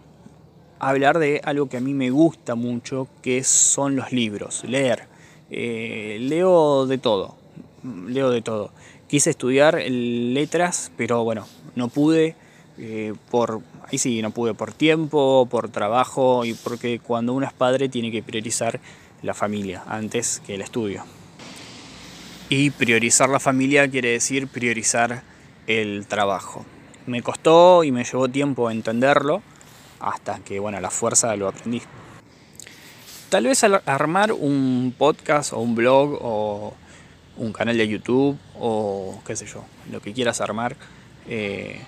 hablar 0.78 1.18
de 1.18 1.42
algo 1.44 1.68
que 1.68 1.76
a 1.76 1.80
mí 1.80 1.92
me 1.92 2.08
gusta 2.08 2.54
mucho, 2.54 3.06
que 3.20 3.44
son 3.44 3.96
los 3.96 4.12
libros, 4.12 4.64
leer. 4.64 5.08
Eh, 5.50 6.16
leo 6.22 6.86
de 6.86 6.96
todo, 6.96 7.36
leo 7.82 8.30
de 8.30 8.40
todo. 8.40 8.72
Quise 9.08 9.28
estudiar 9.28 9.78
letras, 9.86 10.90
pero 10.96 11.22
bueno, 11.22 11.46
no 11.74 11.88
pude 11.88 12.34
eh, 12.78 13.14
por, 13.30 13.60
ahí 13.90 13.98
sí, 13.98 14.22
no 14.22 14.30
pude 14.30 14.54
por 14.54 14.72
tiempo, 14.72 15.46
por 15.50 15.68
trabajo 15.68 16.44
y 16.44 16.54
porque 16.54 16.98
cuando 16.98 17.32
uno 17.32 17.46
es 17.46 17.52
padre 17.52 17.88
tiene 17.88 18.10
que 18.10 18.22
priorizar 18.22 18.80
la 19.22 19.34
familia 19.34 19.84
antes 19.86 20.42
que 20.46 20.54
el 20.54 20.62
estudio. 20.62 21.04
Y 22.48 22.70
priorizar 22.70 23.28
la 23.28 23.40
familia 23.40 23.88
quiere 23.90 24.10
decir 24.10 24.48
priorizar 24.48 25.22
el 25.66 26.06
trabajo. 26.06 26.64
Me 27.06 27.22
costó 27.22 27.84
y 27.84 27.92
me 27.92 28.04
llevó 28.04 28.28
tiempo 28.28 28.70
entenderlo 28.70 29.42
hasta 30.00 30.40
que, 30.40 30.58
bueno, 30.58 30.80
la 30.80 30.90
fuerza 30.90 31.34
lo 31.36 31.48
aprendí. 31.48 31.82
Tal 33.28 33.44
vez 33.44 33.64
armar 33.64 34.32
un 34.32 34.94
podcast 34.96 35.52
o 35.52 35.60
un 35.60 35.74
blog 35.74 36.18
o 36.20 36.74
un 37.36 37.52
canal 37.52 37.78
de 37.78 37.88
YouTube 37.88 38.38
o 38.58 39.22
qué 39.26 39.36
sé 39.36 39.46
yo, 39.46 39.64
lo 39.90 40.00
que 40.00 40.12
quieras 40.12 40.40
armar, 40.40 40.76
eh, 41.26 41.80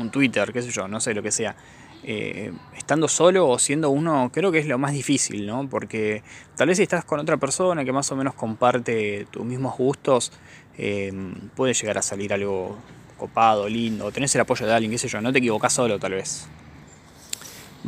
un 0.00 0.10
Twitter, 0.10 0.52
qué 0.52 0.62
sé 0.62 0.70
yo, 0.70 0.88
no 0.88 1.00
sé 1.00 1.14
lo 1.14 1.22
que 1.22 1.30
sea. 1.30 1.56
Eh, 2.02 2.50
estando 2.76 3.08
solo 3.08 3.46
o 3.46 3.58
siendo 3.58 3.90
uno, 3.90 4.30
creo 4.32 4.50
que 4.50 4.58
es 4.58 4.66
lo 4.66 4.78
más 4.78 4.92
difícil, 4.92 5.46
¿no? 5.46 5.68
Porque 5.68 6.22
tal 6.56 6.68
vez 6.68 6.78
si 6.78 6.82
estás 6.82 7.04
con 7.04 7.20
otra 7.20 7.36
persona 7.36 7.84
que 7.84 7.92
más 7.92 8.10
o 8.10 8.16
menos 8.16 8.34
comparte 8.34 9.26
tus 9.30 9.44
mismos 9.44 9.76
gustos, 9.76 10.32
eh, 10.78 11.12
puede 11.54 11.74
llegar 11.74 11.98
a 11.98 12.02
salir 12.02 12.32
algo 12.32 12.78
copado, 13.18 13.68
lindo, 13.68 14.10
tenés 14.12 14.34
el 14.34 14.40
apoyo 14.40 14.66
de 14.66 14.72
alguien, 14.72 14.90
qué 14.90 14.98
sé 14.98 15.08
yo, 15.08 15.20
no 15.20 15.30
te 15.30 15.38
equivocás 15.40 15.74
solo 15.74 15.98
tal 15.98 16.12
vez. 16.12 16.46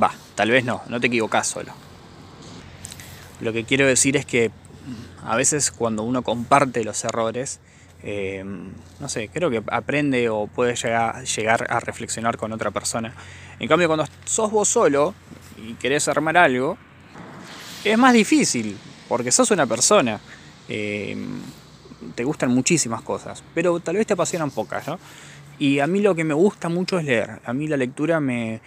Va, 0.00 0.12
tal 0.34 0.50
vez 0.50 0.64
no, 0.64 0.82
no 0.88 1.00
te 1.00 1.06
equivocás 1.06 1.46
solo. 1.46 1.72
Lo 3.40 3.52
que 3.52 3.64
quiero 3.64 3.86
decir 3.86 4.16
es 4.16 4.26
que 4.26 4.50
a 5.24 5.36
veces 5.36 5.70
cuando 5.70 6.02
uno 6.02 6.22
comparte 6.22 6.84
los 6.84 7.02
errores, 7.04 7.60
eh, 8.02 8.44
no 8.44 9.08
sé, 9.08 9.28
creo 9.28 9.50
que 9.50 9.62
aprende 9.68 10.28
o 10.28 10.46
puede 10.46 10.74
llegar, 10.74 11.66
a 11.70 11.80
reflexionar 11.80 12.36
con 12.36 12.52
otra 12.52 12.70
persona. 12.70 13.14
En 13.58 13.68
cambio, 13.68 13.88
cuando 13.88 14.06
sos 14.24 14.50
vos 14.50 14.68
solo 14.68 15.14
y 15.56 15.74
querés 15.74 16.08
armar 16.08 16.36
algo, 16.36 16.76
es 17.84 17.98
más 17.98 18.12
difícil, 18.12 18.76
porque 19.08 19.30
sos 19.30 19.50
una 19.50 19.66
persona. 19.66 20.20
Eh, 20.68 21.16
te 22.14 22.24
gustan 22.24 22.50
muchísimas 22.50 23.02
cosas, 23.02 23.44
pero 23.54 23.78
tal 23.78 23.96
vez 23.96 24.06
te 24.06 24.14
apasionan 24.14 24.50
pocas, 24.50 24.88
¿no? 24.88 24.98
Y 25.58 25.78
a 25.78 25.86
mí 25.86 26.00
lo 26.00 26.14
que 26.14 26.24
me 26.24 26.34
gusta 26.34 26.68
mucho 26.68 26.98
es 26.98 27.04
leer. 27.04 27.40
A 27.44 27.52
mí 27.52 27.68
la 27.68 27.76
lectura 27.76 28.18
me, 28.18 28.60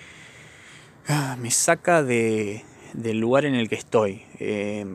ah, 1.09 1.35
me 1.37 1.51
saca 1.51 2.01
de, 2.01 2.63
del 2.93 3.19
lugar 3.19 3.45
en 3.45 3.55
el 3.55 3.67
que 3.67 3.75
estoy. 3.75 4.23
Eh, 4.39 4.85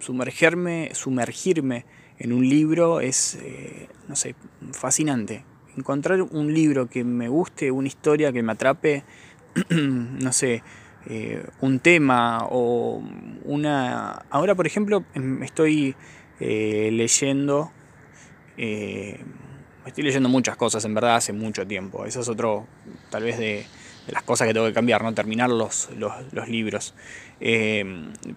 sumergerme, 0.00 0.90
sumergirme 0.94 1.84
en 2.18 2.32
un 2.32 2.48
libro 2.48 3.00
es, 3.00 3.38
eh, 3.42 3.88
no 4.08 4.16
sé, 4.16 4.34
fascinante. 4.72 5.44
Encontrar 5.76 6.22
un 6.22 6.54
libro 6.54 6.88
que 6.88 7.04
me 7.04 7.28
guste, 7.28 7.70
una 7.70 7.88
historia 7.88 8.32
que 8.32 8.42
me 8.42 8.52
atrape, 8.52 9.04
no 9.70 10.32
sé, 10.32 10.62
eh, 11.06 11.44
un 11.60 11.80
tema 11.80 12.46
o 12.50 13.02
una... 13.44 14.24
Ahora, 14.30 14.54
por 14.54 14.66
ejemplo, 14.66 15.04
em, 15.14 15.42
estoy 15.42 15.96
eh, 16.40 16.90
leyendo... 16.92 17.72
estoy 18.56 20.04
leyendo 20.04 20.28
muchas 20.28 20.56
cosas, 20.56 20.84
en 20.84 20.94
verdad, 20.94 21.16
hace 21.16 21.32
mucho 21.32 21.66
tiempo. 21.66 22.04
Eso 22.04 22.20
es 22.20 22.28
otro, 22.28 22.66
tal 23.10 23.24
vez, 23.24 23.38
de, 23.38 23.66
las 24.08 24.22
cosas 24.22 24.46
que 24.46 24.54
tengo 24.54 24.66
que 24.66 24.72
cambiar, 24.72 25.02
¿no? 25.02 25.14
Terminar 25.14 25.50
los, 25.50 25.88
los, 25.98 26.48
libros. 26.48 26.94
Eh, 27.40 27.84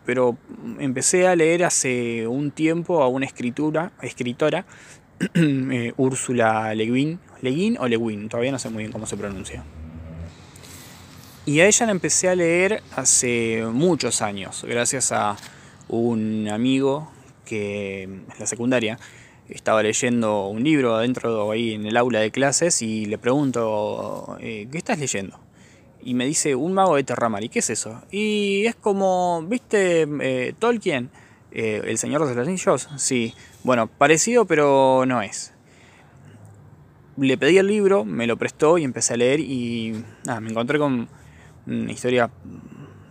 pero 0.06 0.38
empecé 0.80 1.28
a 1.28 1.36
leer 1.36 1.64
hace 1.64 2.28
un 2.28 2.52
tiempo 2.52 3.04
a 3.04 3.08
una 3.08 3.26
escritura, 3.26 3.92
escritora, 4.02 4.66
eh, 5.34 5.94
Úrsula 5.98 6.74
Le 6.76 6.86
Guin, 6.86 7.20
Le 7.42 7.78
o 7.80 7.88
Le 7.88 7.98
Guin, 7.98 8.30
todavía 8.30 8.52
no 8.52 8.60
sé 8.60 8.70
muy 8.70 8.84
bien 8.84 8.92
cómo 8.92 9.06
se 9.06 9.18
pronuncia. 9.18 9.64
Y 11.46 11.62
a 11.62 11.68
ella 11.68 11.86
la 11.86 11.92
empecé 11.94 12.28
a 12.28 12.36
leer 12.36 12.84
hace 12.96 13.64
muchos 13.72 14.22
años, 14.22 14.66
gracias 14.68 15.12
a 15.14 15.38
un 15.88 16.50
amigo 16.50 17.10
que 17.46 18.04
en 18.04 18.26
la 18.38 18.46
secundaria 18.46 19.00
estaba 19.48 19.82
leyendo 19.82 20.48
un 20.48 20.64
libro 20.64 20.96
adentro 20.96 21.50
ahí 21.52 21.74
en 21.74 21.86
el 21.86 21.96
aula 21.96 22.20
de 22.20 22.32
clases 22.32 22.82
y 22.82 23.06
le 23.06 23.18
pregunto, 23.18 24.38
eh, 24.42 24.68
¿qué 24.70 24.78
estás 24.78 25.00
leyendo? 25.00 25.40
Y 26.08 26.14
me 26.14 26.26
dice 26.26 26.56
un 26.56 26.74
mago 26.74 26.96
de 26.96 27.04
Terramar. 27.04 27.44
¿Y 27.44 27.50
qué 27.50 27.60
es 27.60 27.70
eso? 27.70 28.02
Y 28.10 28.66
es 28.66 28.76
como, 28.76 29.44
¿viste 29.46 30.08
eh, 30.22 30.54
Tolkien? 30.58 31.10
Eh, 31.52 31.82
¿El 31.84 31.98
Señor 31.98 32.26
de 32.26 32.34
los 32.34 32.48
Anillos? 32.48 32.88
Sí. 32.96 33.34
Bueno, 33.66 33.88
parecido, 33.88 34.46
pero 34.46 35.04
no 35.06 35.22
es. 35.22 35.54
Le 37.18 37.38
pedí 37.38 37.58
el 37.58 37.68
libro, 37.68 38.06
me 38.06 38.26
lo 38.26 38.38
prestó 38.38 38.78
y 38.78 38.86
empecé 38.86 39.16
a 39.16 39.18
leer 39.18 39.42
y 39.42 40.02
nada, 40.26 40.40
me 40.40 40.50
encontré 40.50 40.80
con 40.80 41.10
una 41.66 41.92
historia 41.92 42.30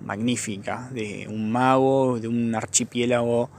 magnífica, 0.01 0.89
de 0.91 1.27
un 1.29 1.53
mago, 1.53 2.19
de 2.19 2.29
un 2.29 2.55
archipiélago. 2.55 3.51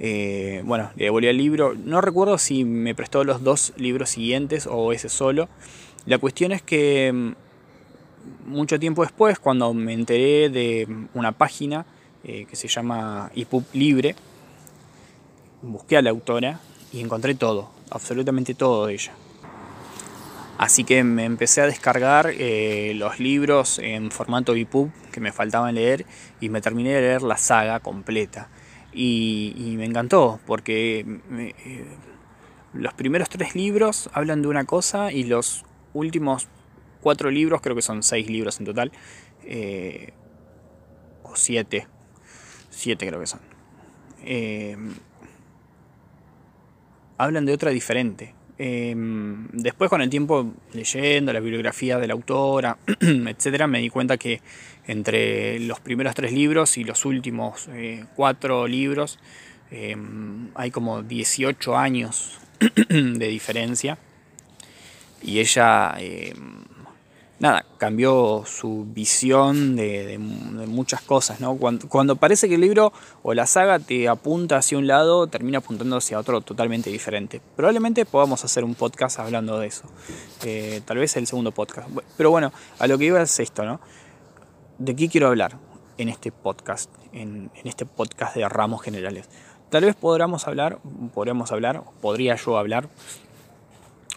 Eh, 0.00 0.62
bueno, 0.64 0.90
le 0.96 1.04
devolví 1.04 1.28
el 1.28 1.36
libro. 1.36 1.74
No 1.76 2.00
recuerdo 2.00 2.38
si 2.38 2.64
me 2.64 2.96
prestó 2.96 3.22
los 3.22 3.44
dos 3.44 3.72
libros 3.76 4.10
siguientes 4.10 4.66
o 4.68 4.92
ese 4.92 5.08
solo. 5.08 5.48
La 6.06 6.18
cuestión 6.18 6.50
es 6.50 6.60
que 6.60 7.36
mucho 8.46 8.78
tiempo 8.78 9.02
después, 9.02 9.38
cuando 9.38 9.72
me 9.74 9.92
enteré 9.92 10.48
de 10.50 10.88
una 11.14 11.32
página 11.32 11.86
eh, 12.22 12.46
que 12.48 12.56
se 12.56 12.68
llama 12.68 13.30
EPUB 13.34 13.64
Libre, 13.72 14.14
busqué 15.62 15.96
a 15.96 16.02
la 16.02 16.10
autora 16.10 16.60
y 16.92 17.00
encontré 17.00 17.34
todo, 17.34 17.70
absolutamente 17.90 18.54
todo 18.54 18.86
de 18.86 18.94
ella. 18.94 19.12
Así 20.56 20.84
que 20.84 21.02
me 21.02 21.24
empecé 21.24 21.62
a 21.62 21.66
descargar 21.66 22.30
eh, 22.30 22.92
los 22.94 23.18
libros 23.18 23.80
en 23.80 24.10
formato 24.10 24.54
EPUB 24.54 24.90
que 25.10 25.20
me 25.20 25.32
faltaban 25.32 25.74
leer 25.74 26.06
y 26.40 26.48
me 26.48 26.60
terminé 26.60 26.92
de 26.94 27.00
leer 27.00 27.22
la 27.22 27.36
saga 27.36 27.80
completa. 27.80 28.48
Y, 28.92 29.74
me 29.76 29.84
encantó 29.84 30.38
porque 30.46 31.04
eh, 31.32 31.84
los 32.72 32.94
primeros 32.94 33.28
tres 33.28 33.56
libros 33.56 34.08
hablan 34.12 34.42
de 34.42 34.48
una 34.48 34.64
cosa 34.64 35.10
y 35.10 35.24
los 35.24 35.64
últimos 35.92 36.48
cuatro 37.04 37.30
libros, 37.30 37.60
creo 37.60 37.76
que 37.76 37.82
son 37.82 38.02
seis 38.02 38.28
libros 38.28 38.58
en 38.58 38.66
total, 38.66 38.90
eh, 39.44 40.12
o 41.22 41.36
siete, 41.36 41.86
siete 42.70 43.06
creo 43.06 43.20
que 43.20 43.26
son, 43.26 43.40
hablan 47.16 47.46
de 47.46 47.52
otra 47.52 47.70
diferente 47.70 48.34
Em, 48.56 49.48
después 49.52 49.90
con 49.90 50.00
el 50.00 50.08
tiempo 50.08 50.52
leyendo 50.72 51.32
la 51.32 51.40
bibliografía 51.40 51.98
de 51.98 52.06
la 52.06 52.12
autora, 52.12 52.78
etcétera, 53.00 53.66
me 53.66 53.80
di 53.80 53.90
cuenta 53.90 54.16
que 54.16 54.40
entre 54.86 55.58
los 55.58 55.80
primeros 55.80 56.14
tres 56.14 56.32
libros 56.32 56.78
y 56.78 56.84
los 56.84 57.04
últimos 57.04 57.68
eh, 57.72 58.04
cuatro 58.14 58.66
libros 58.66 59.18
hay 60.54 60.70
como 60.70 61.02
18 61.02 61.76
años 61.76 62.38
de 62.88 63.26
diferencia. 63.26 63.98
Y 65.20 65.40
ella 65.40 65.96
nada, 67.44 67.66
cambió 67.76 68.44
su 68.46 68.86
visión 68.88 69.76
de, 69.76 70.16
muchas 70.18 71.02
cosas, 71.02 71.40
¿no? 71.40 71.58
Cuando, 71.58 72.16
parece 72.16 72.48
que 72.48 72.54
el 72.54 72.62
libro 72.62 72.90
o 73.22 73.34
la 73.34 73.46
saga 73.46 73.78
te 73.78 74.08
apunta 74.08 74.56
hacia 74.56 74.78
un 74.78 74.86
lado, 74.86 75.26
termina 75.26 75.58
apuntando 75.58 75.98
hacia 75.98 76.18
otro 76.18 76.40
totalmente 76.40 76.88
diferente. 76.88 77.42
Probablemente 77.54 78.06
podamos 78.06 78.42
hacer 78.46 78.64
un 78.64 78.74
podcast 78.74 79.18
hablando 79.18 79.58
de 79.58 79.66
eso. 79.66 79.82
Eh, 80.42 80.80
tal 80.86 80.96
vez 80.96 81.18
el 81.18 81.26
segundo 81.26 81.52
podcast. 81.52 81.86
Pero 82.16 82.30
bueno, 82.30 82.50
a 82.78 82.86
lo 82.86 82.96
que 82.96 83.04
iba 83.04 83.20
es 83.20 83.38
esto, 83.38 83.62
¿no? 83.66 83.78
¿De 84.78 84.96
qué 84.96 85.10
quiero 85.10 85.26
hablar 85.26 85.58
en 85.98 86.08
este 86.08 86.32
podcast? 86.32 86.90
En, 87.12 87.50
este 87.62 87.84
podcast 87.84 88.36
de 88.36 88.48
ramos 88.48 88.80
generales. 88.80 89.28
Tal 89.68 89.84
vez 89.84 89.94
podamos 89.94 90.48
hablar, 90.48 90.78
podríamos 91.12 91.52
hablar, 91.52 91.82
podría 92.00 92.36
yo 92.36 92.56
hablar 92.56 92.88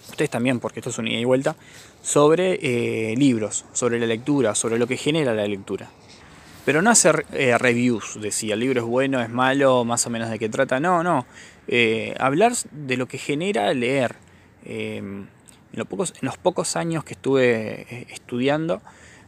ustedes 0.09 0.29
también, 0.29 0.59
porque 0.59 0.79
esto 0.79 0.89
es 0.89 0.97
una 0.97 1.09
ida 1.09 1.19
y 1.19 1.25
vuelta, 1.25 1.55
sobre 2.07 2.57
eh, 2.61 3.17
libros, 3.17 3.65
sobre 3.73 3.99
la 3.99 4.05
lectura, 4.05 4.55
sobre 4.55 4.79
lo 4.79 4.87
que 4.87 4.95
genera 4.95 5.33
la 5.33 5.45
lectura. 5.45 5.89
Pero 6.63 6.81
no 6.81 6.89
hacer 6.89 7.25
eh, 7.33 7.57
reviews 7.57 8.21
de 8.21 8.31
si 8.31 8.49
el 8.49 8.61
libro 8.61 8.79
es 8.79 8.87
bueno, 8.87 9.21
es 9.21 9.29
malo, 9.29 9.83
más 9.83 10.07
o 10.07 10.09
menos 10.09 10.29
de 10.29 10.39
qué 10.39 10.47
trata, 10.47 10.79
no, 10.79 11.03
no. 11.03 11.25
Eh, 11.67 12.15
hablar 12.17 12.53
de 12.71 12.95
lo 12.95 13.09
que 13.09 13.17
genera 13.17 13.73
leer. 13.73 14.15
en, 14.63 15.27
los 15.73 16.37
pocos, 16.37 16.77
años 16.77 17.03
que 17.03 17.13
estuve 17.13 18.07
estudiando, 18.09 18.81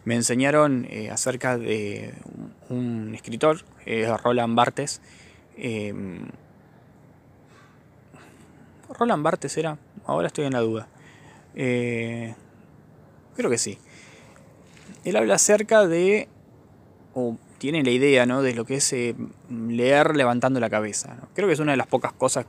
me 0.05 0.15
enseñaron 0.15 0.88
acerca 1.12 1.57
de 1.57 2.13
un, 2.69 3.13
escritor, 3.13 3.65
Roland 4.24 4.55
Barthes. 4.55 5.01
Roland 8.98 9.21
Barthes 9.21 9.57
era, 9.57 9.77
ahora 10.05 10.27
estoy 10.27 10.45
en 10.45 10.53
la 10.53 10.62
duda. 10.62 10.88
Creo 13.36 13.50
que 13.50 13.57
sí. 13.57 13.77
Él 15.03 15.15
habla 15.15 15.35
acerca 15.35 15.87
de, 15.87 16.27
o 17.13 17.37
tiene 17.57 17.83
la 17.83 17.92
idea, 17.92 18.25
¿no? 18.25 18.42
De 18.42 18.53
lo 18.53 18.65
que 18.65 18.75
es 18.75 18.94
eh, 18.94 19.15
leer 19.50 20.15
levantando 20.15 20.59
la 20.59 20.70
cabeza. 20.70 21.18
Creo 21.35 21.48
que 21.48 21.53
es 21.53 21.59
una 21.59 21.72
de 21.72 21.77
las 21.77 21.87
pocas 21.87 22.13
cosas 22.13 22.46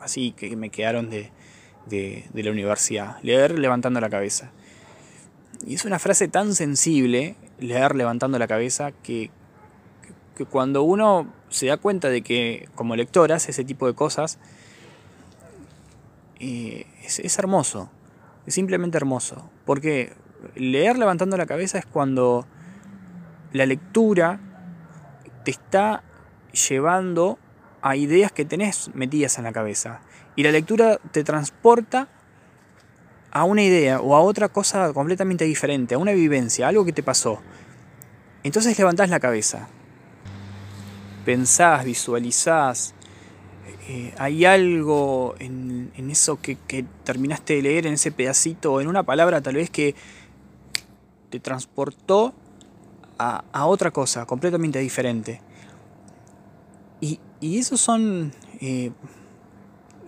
así 0.00 0.32
que 0.32 0.56
me 0.56 0.70
quedaron 0.70 1.10
de, 1.10 1.30
de, 1.86 2.42
la 2.42 2.50
universidad. 2.50 3.16
Leer 3.22 3.58
levantando 3.58 4.00
la 4.00 4.10
cabeza. 4.10 4.50
Y 5.66 5.74
es 5.74 5.84
una 5.84 5.98
frase 5.98 6.28
tan 6.28 6.54
sensible, 6.54 7.36
leer 7.60 7.94
levantando 7.94 8.38
la 8.38 8.48
cabeza, 8.48 8.92
que, 8.92 9.30
que 10.36 10.44
cuando 10.44 10.82
uno 10.82 11.32
se 11.50 11.66
da 11.66 11.76
cuenta 11.76 12.08
de 12.08 12.22
que 12.22 12.68
como 12.74 12.96
lector 12.96 13.32
hace 13.32 13.52
ese 13.52 13.64
tipo 13.64 13.86
de 13.86 13.94
cosas, 13.94 14.38
es, 16.40 17.38
hermoso, 17.38 17.88
es 18.46 18.54
simplemente 18.54 18.96
hermoso, 18.96 19.50
porque 19.64 20.14
leer 20.54 20.98
levantando 20.98 21.36
la 21.36 21.46
cabeza 21.46 21.78
es 21.78 21.86
cuando 21.86 22.46
la 23.52 23.66
lectura 23.66 24.40
te 25.44 25.50
está 25.50 26.02
llevando 26.52 27.38
a 27.82 27.96
ideas 27.96 28.32
que 28.32 28.44
tenés 28.44 28.90
metidas 28.94 29.38
en 29.38 29.44
la 29.44 29.52
cabeza. 29.52 30.00
Y 30.36 30.42
la 30.42 30.52
lectura 30.52 30.98
te 31.10 31.24
transporta 31.24 32.08
a 33.30 33.44
una 33.44 33.62
idea 33.62 34.00
o 34.00 34.14
a 34.14 34.20
otra 34.20 34.48
cosa 34.48 34.92
completamente 34.92 35.44
diferente, 35.44 35.94
a 35.94 35.98
una 35.98 36.12
vivencia, 36.12 36.68
algo 36.68 36.84
que 36.84 36.92
te 36.92 37.02
pasó. 37.02 37.40
Entonces 38.42 38.78
levantás 38.78 39.10
la 39.10 39.20
cabeza. 39.20 39.68
Pensás, 41.24 41.84
visualizás, 41.84 42.94
eh, 43.94 44.14
hay 44.16 44.46
algo 44.46 45.34
en, 45.38 45.92
eso 46.08 46.40
que, 46.40 46.56
terminaste 47.04 47.56
de 47.56 47.62
leer, 47.62 47.86
en 47.86 47.92
ese 47.92 48.10
pedacito, 48.10 48.80
en 48.80 48.88
una 48.88 49.02
palabra 49.02 49.42
tal 49.42 49.56
vez 49.56 49.68
que 49.68 49.94
te 51.28 51.40
transportó 51.40 52.32
a, 53.18 53.66
otra 53.66 53.90
cosa 53.90 54.24
completamente 54.24 54.78
diferente. 54.78 55.42
Y, 57.02 57.20
esos 57.42 57.82
son, 57.82 58.32
eh, 58.62 58.92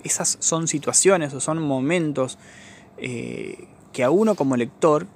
esas 0.02 0.38
son 0.40 0.66
situaciones 0.66 1.34
o 1.34 1.40
son 1.40 1.60
momentos 1.60 2.38
eh, 2.96 3.68
que 3.92 4.02
a 4.02 4.08
uno 4.10 4.34
como 4.34 4.56
lector 4.56 5.06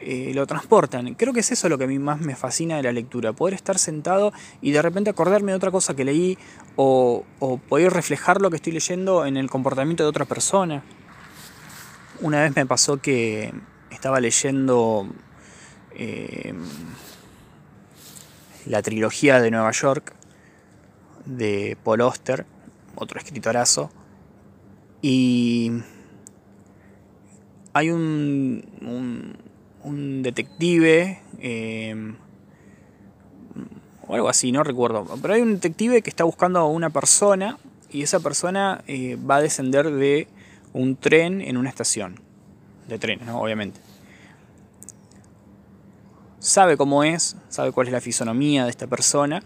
eh, 0.00 0.32
lo 0.32 0.46
transportan. 0.46 1.14
Creo 1.14 1.32
que 1.32 1.40
es 1.40 1.50
eso 1.50 1.68
lo 1.68 1.76
que 1.76 1.84
a 1.84 1.86
mí 1.88 1.98
más 1.98 2.20
me 2.20 2.36
fascina 2.36 2.76
de 2.76 2.84
la 2.84 2.92
lectura, 2.92 3.32
poder 3.32 3.54
estar 3.54 3.78
sentado 3.78 4.32
y 4.60 4.70
de 4.70 4.80
repente 4.80 5.10
acordarme 5.10 5.52
de 5.52 5.56
otra 5.56 5.72
cosa 5.72 5.96
que 5.96 6.04
leí 6.04 6.38
o, 6.76 7.24
poder 7.68 7.92
reflejar 7.92 8.40
lo 8.40 8.50
que 8.50 8.56
estoy 8.56 8.72
leyendo 8.72 9.26
en 9.26 9.36
el 9.36 9.50
comportamiento 9.50 10.04
de 10.04 10.08
otra 10.08 10.24
persona. 10.24 10.84
Una 12.20 12.42
vez 12.42 12.54
me 12.54 12.64
pasó 12.64 12.98
que 12.98 13.52
estaba 13.90 14.20
leyendo 14.20 15.08
eh, 15.96 16.54
la 18.66 18.82
trilogía 18.82 19.40
de 19.40 19.50
Nueva 19.50 19.72
York 19.72 20.14
de 21.24 21.76
Paul 21.82 22.02
Auster, 22.02 22.46
otro 22.94 23.18
escritorazo, 23.18 23.90
y 25.02 25.72
hay 27.72 27.90
un 27.90 29.47
detective, 30.22 31.20
em, 31.40 32.16
o 34.06 34.14
algo 34.14 34.28
así, 34.28 34.52
no 34.52 34.64
recuerdo. 34.64 35.06
Pero 35.20 35.34
hay 35.34 35.42
un 35.42 35.54
detective 35.54 36.02
que 36.02 36.10
está 36.10 36.24
buscando 36.24 36.58
a 36.60 36.66
una 36.66 36.90
persona 36.90 37.58
y 37.90 38.02
esa 38.02 38.20
persona 38.20 38.82
eh, 38.86 39.16
va 39.16 39.36
a 39.36 39.40
descender 39.42 39.90
de 39.90 40.28
un 40.72 40.96
tren 40.96 41.40
en 41.40 41.56
una 41.56 41.68
estación 41.68 42.20
de 42.88 42.98
trenes, 42.98 43.28
obviamente. 43.28 43.80
Sabe 46.38 46.76
cómo 46.76 47.04
es, 47.04 47.36
sabe 47.48 47.72
cuál 47.72 47.88
es 47.88 47.92
la 47.92 48.00
fisonomía 48.00 48.64
de 48.64 48.70
esta 48.70 48.86
persona 48.86 49.42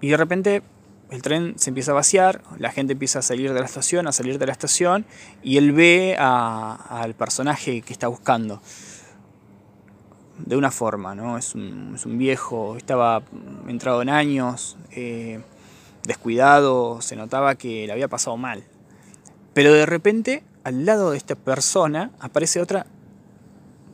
y 0.00 0.08
de 0.08 0.16
repente 0.16 0.62
el 1.10 1.22
tren 1.22 1.54
se 1.58 1.70
empieza 1.70 1.90
a 1.90 1.94
vaciar, 1.94 2.42
la 2.58 2.70
gente 2.70 2.92
empieza 2.92 3.18
a 3.18 3.22
salir 3.22 3.52
de 3.52 3.60
la 3.60 3.66
estación, 3.66 4.06
a 4.06 4.12
salir 4.12 4.38
de 4.38 4.46
la 4.46 4.52
estación 4.52 5.04
y 5.42 5.58
él 5.58 5.72
ve 5.72 6.16
al 6.18 7.14
personaje 7.14 7.82
que 7.82 7.92
está 7.92 8.08
buscando 8.08 8.62
de 10.46 10.56
una 10.56 10.70
forma, 10.70 11.14
¿no? 11.14 11.38
Es 11.38 11.54
un, 11.54 11.96
viejo, 12.18 12.76
estaba 12.76 13.22
entrado 13.66 14.02
en 14.02 14.08
años, 14.08 14.76
eh, 14.92 15.40
descuidado, 16.04 17.00
se 17.00 17.16
notaba 17.16 17.54
que 17.54 17.86
le 17.86 17.92
había 17.92 18.08
pasado 18.08 18.36
mal. 18.36 18.64
Pero 19.54 19.72
de 19.72 19.86
repente, 19.86 20.42
al 20.64 20.84
lado 20.84 21.10
de 21.10 21.16
esta 21.16 21.34
persona, 21.34 22.10
aparece 22.20 22.60
otra 22.60 22.86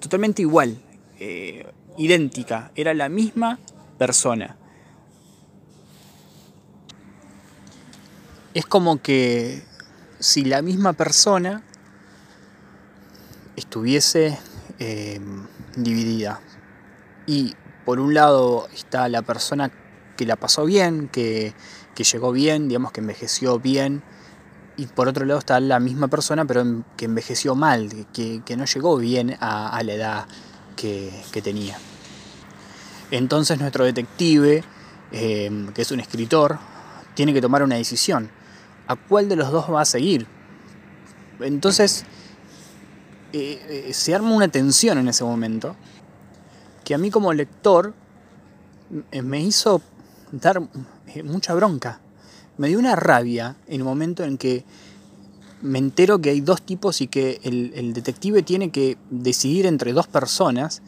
totalmente 0.00 0.42
igual, 0.42 0.78
eh, 1.18 1.66
idéntica, 1.96 2.70
era 2.74 2.94
la 2.94 3.08
misma 3.08 3.58
persona. 3.98 4.56
Es 8.54 8.66
como 8.66 9.02
que 9.02 9.62
si 10.18 10.44
la 10.44 10.62
misma 10.62 10.92
persona 10.92 11.62
estuviese 13.56 14.38
eh, 14.78 15.20
dividida. 15.76 16.40
Y 17.26 17.54
por 17.84 18.00
un 18.00 18.14
lado 18.14 18.68
está 18.74 19.08
la 19.08 19.22
persona 19.22 19.70
que 20.16 20.26
la 20.26 20.36
pasó 20.36 20.64
bien, 20.64 21.08
que, 21.08 21.54
llegó 21.96 22.32
bien, 22.32 22.68
digamos 22.68 22.92
que 22.92 23.00
envejeció 23.00 23.60
bien, 23.60 24.02
y 24.76 24.86
por 24.86 25.08
otro 25.08 25.24
lado 25.24 25.38
está 25.38 25.58
la 25.60 25.80
misma 25.80 26.08
persona 26.08 26.44
pero 26.44 26.84
que 26.96 27.06
envejeció 27.06 27.54
mal, 27.54 28.06
que, 28.12 28.56
no 28.56 28.64
llegó 28.64 28.96
bien 28.96 29.36
a, 29.40 29.80
la 29.84 29.92
edad 29.92 30.26
que, 30.74 31.12
tenía. 31.42 31.78
Entonces 33.10 33.60
nuestro 33.60 33.84
detective, 33.84 34.64
eh, 35.12 35.66
que 35.74 35.82
es 35.82 35.90
un 35.92 36.00
escritor, 36.00 36.58
tiene 37.14 37.32
que 37.32 37.40
tomar 37.40 37.62
una 37.62 37.76
decisión. 37.76 38.30
¿A 38.88 38.96
cuál 38.96 39.28
de 39.28 39.36
los 39.36 39.50
dos 39.50 39.72
va 39.72 39.82
a 39.82 39.84
seguir? 39.84 40.26
Entonces 41.40 42.04
eh, 43.36 43.88
eh, 43.88 43.92
se 43.92 44.14
arma 44.14 44.32
una 44.32 44.48
tensión 44.48 44.98
en 44.98 45.08
ese 45.08 45.24
momento 45.24 45.76
que 46.84 46.94
a 46.94 46.98
mí 46.98 47.10
como 47.10 47.32
lector 47.32 47.94
me 49.10 49.40
hizo 49.40 49.82
dar 50.30 50.62
mucha 51.24 51.54
bronca. 51.54 52.00
Me 52.58 52.68
dio 52.68 52.78
una 52.78 52.94
rabia 52.94 53.56
en 53.66 53.74
el 53.80 53.84
momento 53.84 54.22
en 54.22 54.38
que 54.38 54.64
me 55.62 55.78
entero 55.78 56.20
que 56.20 56.30
hay 56.30 56.40
dos 56.40 56.62
tipos 56.62 57.00
y 57.00 57.08
que 57.08 57.40
el, 57.42 57.92
detective 57.92 58.42
tiene 58.42 58.70
que 58.70 58.98
decidir 59.10 59.66
entre 59.66 59.92
dos 59.92 60.06
personas 60.06 60.82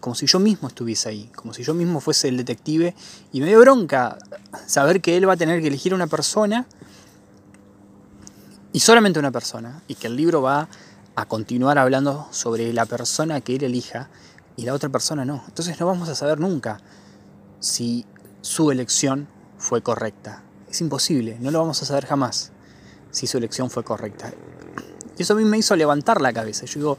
como 0.00 0.14
si 0.14 0.26
yo 0.26 0.38
mismo 0.38 0.68
estuviese 0.68 1.10
ahí, 1.10 1.30
como 1.36 1.52
si 1.52 1.62
yo 1.62 1.74
mismo 1.74 2.00
fuese 2.00 2.28
el 2.28 2.38
detective, 2.38 2.94
y 3.32 3.40
me 3.40 3.48
dio 3.48 3.60
bronca 3.60 4.16
saber 4.66 5.02
que 5.02 5.18
él 5.18 5.28
va 5.28 5.34
a 5.34 5.36
tener 5.36 5.60
que 5.60 5.68
elegir 5.68 5.92
una 5.92 6.06
persona 6.06 6.66
y 8.72 8.80
solamente 8.80 9.18
una 9.18 9.30
persona, 9.30 9.82
y 9.88 9.96
que 9.96 10.06
el 10.06 10.16
libro 10.16 10.40
va 10.40 10.68
a 11.20 11.26
continuar 11.26 11.78
hablando 11.78 12.26
sobre 12.30 12.72
la 12.72 12.86
persona 12.86 13.40
que 13.40 13.56
él 13.56 13.64
elija 13.64 14.08
y 14.56 14.64
la 14.64 14.72
otra 14.72 14.88
persona 14.88 15.24
no. 15.24 15.42
Entonces 15.46 15.78
no 15.78 15.86
vamos 15.86 16.08
a 16.08 16.14
saber 16.14 16.40
nunca 16.40 16.80
si 17.60 18.06
su 18.40 18.70
elección 18.70 19.28
fue 19.58 19.82
correcta. 19.82 20.42
Es 20.70 20.80
imposible, 20.80 21.36
no 21.40 21.50
lo 21.50 21.58
vamos 21.58 21.82
a 21.82 21.84
saber 21.84 22.06
jamás 22.06 22.52
si 23.10 23.26
su 23.26 23.38
elección 23.38 23.70
fue 23.70 23.84
correcta. 23.84 24.32
Y 25.18 25.22
eso 25.22 25.34
a 25.34 25.36
mí 25.36 25.44
me 25.44 25.58
hizo 25.58 25.76
levantar 25.76 26.20
la 26.20 26.32
cabeza. 26.32 26.64
Yo 26.64 26.74
digo, 26.80 26.98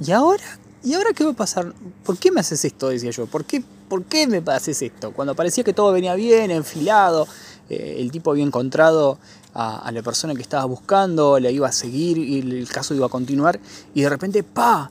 ¿y 0.00 0.12
ahora? 0.12 0.44
¿Y 0.82 0.92
ahora 0.92 1.14
qué 1.14 1.24
va 1.24 1.30
a 1.30 1.34
pasar? 1.34 1.72
¿Por 2.04 2.18
qué 2.18 2.30
me 2.30 2.40
haces 2.40 2.62
esto? 2.66 2.88
Decía 2.88 3.10
yo. 3.10 3.24
¿Por 3.26 3.46
qué, 3.46 3.64
por 3.88 4.04
qué 4.04 4.26
me 4.26 4.42
haces 4.52 4.82
esto? 4.82 5.12
Cuando 5.12 5.34
parecía 5.34 5.64
que 5.64 5.72
todo 5.72 5.90
venía 5.92 6.14
bien, 6.14 6.50
enfilado, 6.50 7.26
eh, 7.68 7.96
el 7.98 8.10
tipo 8.10 8.30
había 8.30 8.44
encontrado 8.44 9.18
a, 9.54 9.90
la 9.92 10.02
persona 10.02 10.34
que 10.34 10.42
estaba 10.42 10.64
buscando, 10.64 11.38
le 11.38 11.52
iba 11.52 11.68
a 11.68 11.72
seguir 11.72 12.18
y 12.18 12.40
el 12.40 12.68
caso 12.68 12.94
iba 12.94 13.06
a 13.06 13.08
continuar, 13.08 13.60
y 13.94 14.02
de 14.02 14.08
repente, 14.08 14.42
¡pa! 14.42 14.90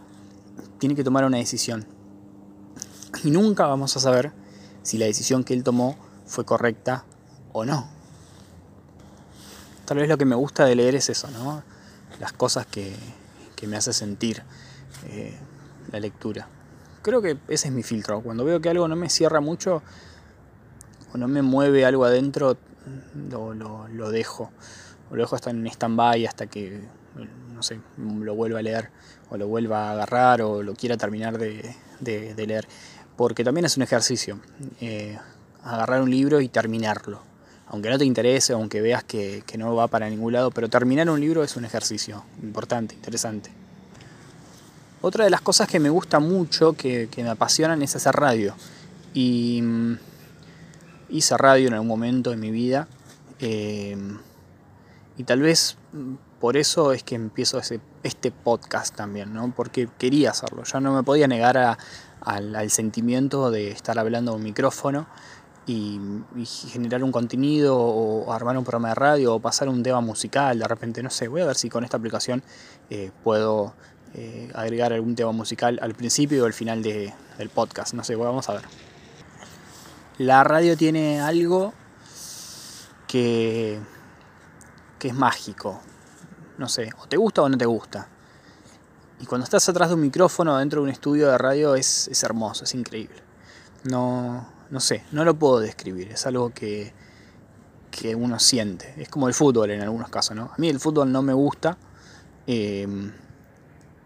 Tiene 0.79 0.95
que 0.95 1.03
tomar 1.03 1.25
una 1.25 1.37
decisión. 1.37 1.85
Y 3.23 3.31
nunca 3.31 3.67
vamos 3.67 3.95
a 3.97 3.99
saber 3.99 4.31
si 4.81 4.97
la 4.97 5.05
decisión 5.05 5.43
que 5.43 5.53
él 5.53 5.63
tomó 5.63 5.97
fue 6.25 6.45
correcta 6.45 7.05
o 7.51 7.65
no. 7.65 7.87
Tal 9.85 9.97
vez 9.97 10.07
lo 10.07 10.17
que 10.17 10.25
me 10.25 10.35
gusta 10.35 10.65
de 10.65 10.75
leer 10.75 10.95
es 10.95 11.09
eso, 11.09 11.29
¿no? 11.31 11.61
Las 12.19 12.33
cosas 12.33 12.65
que, 12.65 12.95
me 13.65 13.77
hace 13.77 13.93
sentir 13.93 14.43
eh, 15.05 15.33
la 15.89 16.01
lectura. 16.01 16.49
Creo 17.01 17.21
que 17.21 17.37
ese 17.47 17.69
es 17.69 17.73
mi 17.73 17.81
filtro. 17.81 18.21
Cuando 18.21 18.43
veo 18.43 18.59
que 18.59 18.67
algo 18.67 18.89
no 18.89 18.97
me 18.97 19.09
cierra 19.09 19.39
mucho 19.39 19.81
o 21.13 21.17
no 21.17 21.27
me 21.27 21.41
mueve 21.41 21.85
algo 21.85 22.05
adentro, 22.05 22.57
lo, 23.29 23.53
lo, 23.53 24.11
dejo. 24.11 24.51
O 25.11 25.15
lo 25.15 25.23
dejo 25.23 25.35
hasta 25.35 25.51
en 25.51 25.65
stand-by 25.67 26.25
hasta 26.25 26.47
que, 26.47 26.81
no 27.53 27.63
sé, 27.63 27.79
lo 27.97 28.35
vuelva 28.35 28.59
a 28.59 28.61
leer 28.61 28.89
o 29.29 29.37
lo 29.37 29.47
vuelva 29.47 29.89
a 29.89 29.91
agarrar 29.93 30.41
o 30.41 30.63
lo 30.63 30.73
quiera 30.73 30.97
terminar 30.97 31.37
de, 31.37 31.75
de 32.01 32.47
leer 32.47 32.67
porque 33.15 33.43
también 33.43 33.65
es 33.65 33.77
un 33.77 33.83
ejercicio. 33.83 34.39
Eh, 34.81 35.17
agarrar 35.63 36.01
un 36.01 36.09
libro 36.09 36.41
y 36.41 36.49
terminarlo. 36.49 37.21
Aunque 37.67 37.89
no 37.89 37.97
te 37.97 38.05
interese, 38.05 38.53
aunque 38.53 38.81
veas 38.81 39.03
que, 39.03 39.43
no 39.57 39.75
va 39.75 39.87
para 39.87 40.09
ningún 40.09 40.33
lado, 40.33 40.51
pero 40.51 40.69
terminar 40.69 41.09
un 41.09 41.19
libro 41.19 41.43
es 41.43 41.55
un 41.55 41.65
ejercicio 41.65 42.23
importante, 42.41 42.95
interesante. 42.95 43.51
Otra 45.01 45.23
de 45.25 45.29
las 45.29 45.41
cosas 45.41 45.67
que 45.67 45.79
me 45.79 45.89
gusta 45.89 46.19
mucho, 46.19 46.73
que, 46.73 47.09
me 47.17 47.29
apasionan, 47.29 47.81
es 47.81 47.95
hacer 47.95 48.15
radio. 48.15 48.55
Y 49.13 49.61
mm, 49.61 49.97
hice 51.13 51.37
radio 51.37 51.67
en 51.67 51.73
algún 51.73 51.87
momento 51.87 52.31
de 52.31 52.37
mi 52.37 52.51
vida. 52.51 52.87
Eh, 53.39 53.95
y 55.15 55.23
tal 55.23 55.41
vez 55.41 55.77
por 56.39 56.57
eso 56.57 56.91
es 56.91 57.03
que 57.03 57.15
empiezo 57.15 57.61
este 58.03 58.31
podcast 58.31 58.95
también, 58.95 59.33
¿no? 59.33 59.53
Porque 59.55 59.87
quería 59.97 60.31
hacerlo. 60.31 60.63
Ya 60.63 60.79
no 60.79 60.93
me 60.93 61.03
podía 61.03 61.27
negar 61.27 61.57
a, 61.57 61.77
al, 62.21 62.69
sentimiento 62.69 63.51
de 63.51 63.69
estar 63.71 63.99
hablando 63.99 64.31
a 64.31 64.35
un 64.35 64.43
micrófono 64.43 65.07
y, 65.67 65.99
generar 66.69 67.03
un 67.03 67.11
contenido 67.11 67.77
o 67.77 68.33
armar 68.33 68.57
un 68.57 68.63
programa 68.63 68.89
de 68.89 68.95
radio 68.95 69.35
o 69.35 69.39
pasar 69.39 69.69
un 69.69 69.83
tema 69.83 70.01
musical. 70.01 70.59
De 70.59 70.67
repente, 70.67 71.03
no 71.03 71.09
sé, 71.09 71.27
voy 71.27 71.41
a 71.41 71.45
ver 71.45 71.55
si 71.55 71.69
con 71.69 71.83
esta 71.83 71.97
aplicación 71.97 72.43
eh, 72.89 73.11
puedo 73.23 73.73
eh, 74.15 74.51
agregar 74.55 74.93
algún 74.93 75.15
tema 75.15 75.31
musical 75.31 75.79
al 75.81 75.93
principio 75.93 76.43
o 76.43 76.45
al 76.45 76.53
final 76.53 76.81
del 76.81 77.49
podcast. 77.53 77.93
No 77.93 78.03
sé, 78.03 78.15
vamos 78.15 78.49
a 78.49 78.53
ver. 78.53 78.92
La 80.17 80.43
radio 80.43 80.77
tiene 80.77 81.19
algo 81.19 81.73
que, 83.07 83.79
que 84.99 85.07
es 85.07 85.13
mágico. 85.13 85.81
No 86.57 86.69
sé, 86.69 86.89
o 86.99 87.07
te 87.07 87.17
gusta 87.17 87.41
o 87.41 87.49
no 87.49 87.57
te 87.57 87.65
gusta. 87.65 88.07
Y 89.19 89.25
cuando 89.25 89.43
estás 89.43 89.67
atrás 89.69 89.89
de 89.89 89.95
un 89.95 90.01
micrófono 90.01 90.57
dentro 90.57 90.81
de 90.81 90.83
un 90.85 90.89
estudio 90.89 91.29
de 91.29 91.37
radio 91.37 91.75
es, 91.75 92.23
hermoso, 92.23 92.65
es 92.65 92.75
increíble. 92.75 93.23
No, 93.85 94.47
no 94.69 94.79
sé, 94.79 95.03
no 95.11 95.25
lo 95.25 95.33
puedo 95.33 95.59
describir, 95.59 96.09
es 96.11 96.25
algo 96.25 96.51
que, 96.51 96.93
que 97.89 98.15
uno 98.15 98.39
siente. 98.39 98.93
Es 98.97 99.09
como 99.09 99.27
el 99.27 99.33
fútbol 99.33 99.71
en 99.71 99.81
algunos 99.81 100.09
casos, 100.09 100.35
¿no? 100.35 100.45
A 100.45 100.55
mí 100.57 100.69
el 100.69 100.79
fútbol 100.79 101.11
no 101.11 101.21
me 101.21 101.33
gusta, 101.33 101.77
eh, 102.45 102.87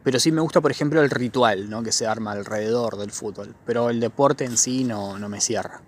pero 0.07 0.21
sí 0.21 0.31
me 0.31 0.39
gusta, 0.39 0.61
por 0.61 0.71
ejemplo, 0.71 1.01
el 1.01 1.09
ritual 1.09 1.69
¿no? 1.69 1.83
que 1.83 1.91
se 1.91 2.07
arma 2.07 2.31
alrededor 2.31 2.95
del 2.95 3.11
fútbol. 3.11 3.53
Pero 3.65 3.89
el 3.89 3.99
deporte 3.99 4.45
en 4.45 4.55
sí 4.55 4.85
no, 4.85 5.19
no 5.19 5.27
me 5.27 5.41
cierra. 5.41 5.81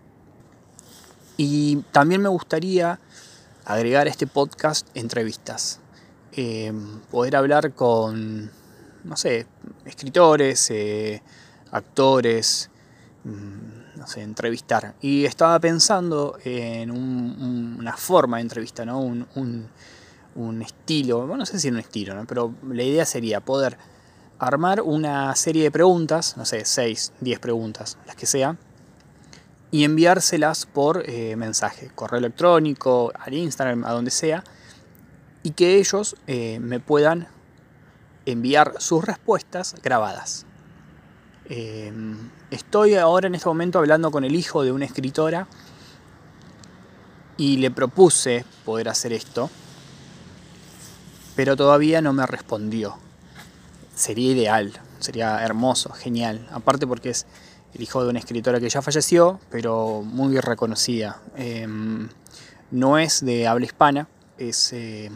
Y 1.41 1.77
también 1.93 2.21
me 2.21 2.27
gustaría 2.27 2.99
agregar 3.63 4.07
a 4.07 4.09
este 4.09 4.27
podcast 4.27 4.85
entrevistas. 4.93 5.79
Eh, 6.33 6.73
poder 7.09 7.37
hablar 7.37 7.71
con 7.73 8.51
no 9.05 9.15
sé, 9.15 9.47
escritores, 9.85 10.69
eh, 10.71 11.21
actores, 11.71 12.69
mm, 13.23 13.99
no 13.99 14.05
sé, 14.05 14.21
entrevistar. 14.21 14.95
Y 14.99 15.23
estaba 15.23 15.57
pensando 15.61 16.37
en 16.43 16.91
una 16.91 17.95
forma 17.95 18.35
de 18.35 18.41
entrevista, 18.41 18.83
¿no? 18.83 18.99
Un, 18.99 19.69
estilo, 20.61 21.19
bueno, 21.19 21.37
no 21.37 21.45
sé 21.45 21.57
si 21.57 21.69
un 21.69 21.79
estilo, 21.79 22.15
¿no? 22.15 22.25
pero 22.25 22.53
la 22.69 22.83
idea 22.83 23.05
sería 23.05 23.39
poder 23.39 23.77
armar 24.39 24.81
una 24.81 25.33
serie 25.35 25.63
de 25.63 25.71
preguntas, 25.71 26.35
no 26.37 26.45
sé, 26.45 26.65
6, 26.65 27.13
10 27.21 27.39
preguntas, 27.39 27.97
las 28.05 28.17
que 28.17 28.25
sean, 28.25 28.57
y 29.71 29.83
enviárselas 29.83 30.65
por 30.65 31.03
eh, 31.07 31.35
mensaje, 31.35 31.91
correo 31.93 32.19
electrónico, 32.19 33.11
al 33.17 33.33
Instagram, 33.33 33.85
a 33.85 33.91
donde 33.91 34.11
sea, 34.11 34.43
y 35.43 35.51
que 35.51 35.77
ellos 35.77 36.15
eh, 36.27 36.59
me 36.59 36.79
puedan 36.79 37.27
enviar 38.25 38.73
sus 38.79 39.03
respuestas 39.03 39.75
grabadas. 39.83 40.45
Eh, 41.45 41.91
estoy 42.51 42.95
ahora 42.95 43.27
en 43.27 43.35
este 43.35 43.47
momento 43.47 43.79
hablando 43.79 44.11
con 44.11 44.23
el 44.23 44.35
hijo 44.35 44.63
de 44.63 44.71
una 44.71 44.85
escritora 44.85 45.47
y 47.37 47.57
le 47.57 47.71
propuse 47.71 48.45
poder 48.65 48.89
hacer 48.89 49.13
esto, 49.13 49.49
pero 51.35 51.55
todavía 51.55 52.01
no 52.01 52.11
me 52.11 52.25
respondió. 52.25 52.97
Sería 53.95 54.31
ideal, 54.31 54.73
sería 54.99 55.43
hermoso, 55.43 55.91
genial. 55.91 56.47
Aparte 56.51 56.85
porque 56.85 57.09
es 57.09 57.25
el 57.73 57.81
hijo 57.81 58.03
de 58.03 58.09
una 58.09 58.19
escritora 58.19 58.59
que 58.59 58.69
ya 58.69 58.81
falleció, 58.81 59.39
pero 59.49 60.01
muy 60.01 60.39
reconocida. 60.39 61.21
Em, 61.35 62.09
no 62.71 62.97
es 62.97 63.23
de 63.23 63.47
habla 63.47 63.65
hispana, 63.65 64.07
es 64.37 64.73
eh, 64.73 65.11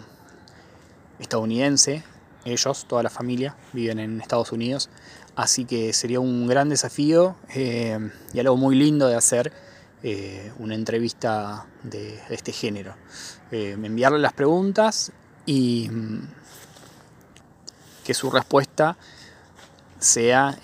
estadounidense, 1.19 2.03
ellos, 2.45 2.85
toda 2.87 3.03
la 3.03 3.09
familia, 3.09 3.55
viven 3.71 3.99
en 3.99 4.21
Estados 4.21 4.51
Unidos, 4.51 4.89
así 5.35 5.65
que 5.65 5.93
sería 5.93 6.19
un 6.19 6.47
gran 6.47 6.69
desafío 6.69 7.35
eh, 7.53 7.97
y 8.33 8.39
algo 8.39 8.57
muy 8.57 8.75
lindo 8.75 9.07
de 9.07 9.15
hacer 9.15 9.51
eh, 10.03 10.51
una 10.59 10.75
entrevista 10.75 11.65
de, 11.83 12.19
este 12.29 12.51
género. 12.51 12.95
Eh, 13.51 13.71
enviarle 13.71 14.19
las 14.19 14.33
preguntas 14.33 15.11
y 15.45 15.89
mm, 15.89 16.27
que 18.03 18.13
su 18.13 18.29
respuesta 18.29 18.97
sea 19.99 20.59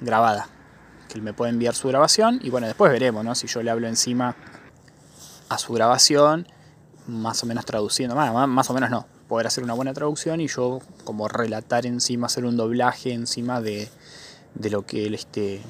grabada, 0.00 0.48
que 1.06 1.14
él 1.14 1.22
me 1.22 1.32
pueda 1.32 1.50
enviar 1.50 1.74
su 1.74 1.88
grabación 1.88 2.40
y 2.42 2.50
bueno, 2.50 2.66
después 2.66 2.90
veremos, 2.92 3.24
¿no? 3.24 3.34
Si 3.34 3.46
yo 3.46 3.62
le 3.62 3.70
hablo 3.70 3.88
encima 3.88 4.36
a 5.48 5.58
su 5.58 5.72
grabación, 5.72 6.46
más 7.06 7.42
o 7.42 7.46
menos 7.46 7.64
traduciendo, 7.64 8.16
más, 8.16 8.48
más 8.48 8.70
o 8.70 8.74
menos 8.74 8.90
no, 8.90 9.06
poder 9.28 9.46
hacer 9.46 9.64
una 9.64 9.74
buena 9.74 9.92
traducción 9.92 10.40
y 10.40 10.48
yo 10.48 10.80
como 11.04 11.28
relatar 11.28 11.86
encima, 11.86 12.26
hacer 12.26 12.44
un 12.44 12.56
doblaje 12.56 13.12
encima 13.12 13.60
de, 13.60 13.88
lo 14.70 14.86
que 14.86 15.06
él 15.06 15.14
esté 15.14 15.62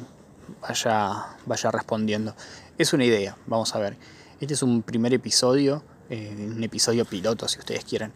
vaya, 0.62 1.26
vaya 1.44 1.70
respondiendo. 1.70 2.34
Es 2.78 2.92
una 2.92 3.04
idea, 3.04 3.36
vamos 3.46 3.74
a 3.74 3.78
ver. 3.78 3.96
Este 4.40 4.54
es 4.54 4.62
un 4.62 4.82
primer 4.82 5.14
episodio, 5.14 5.82
eh, 6.10 6.50
un 6.54 6.62
episodio 6.62 7.04
piloto 7.04 7.48
si 7.48 7.58
ustedes 7.58 7.84
quieren. 7.84 8.12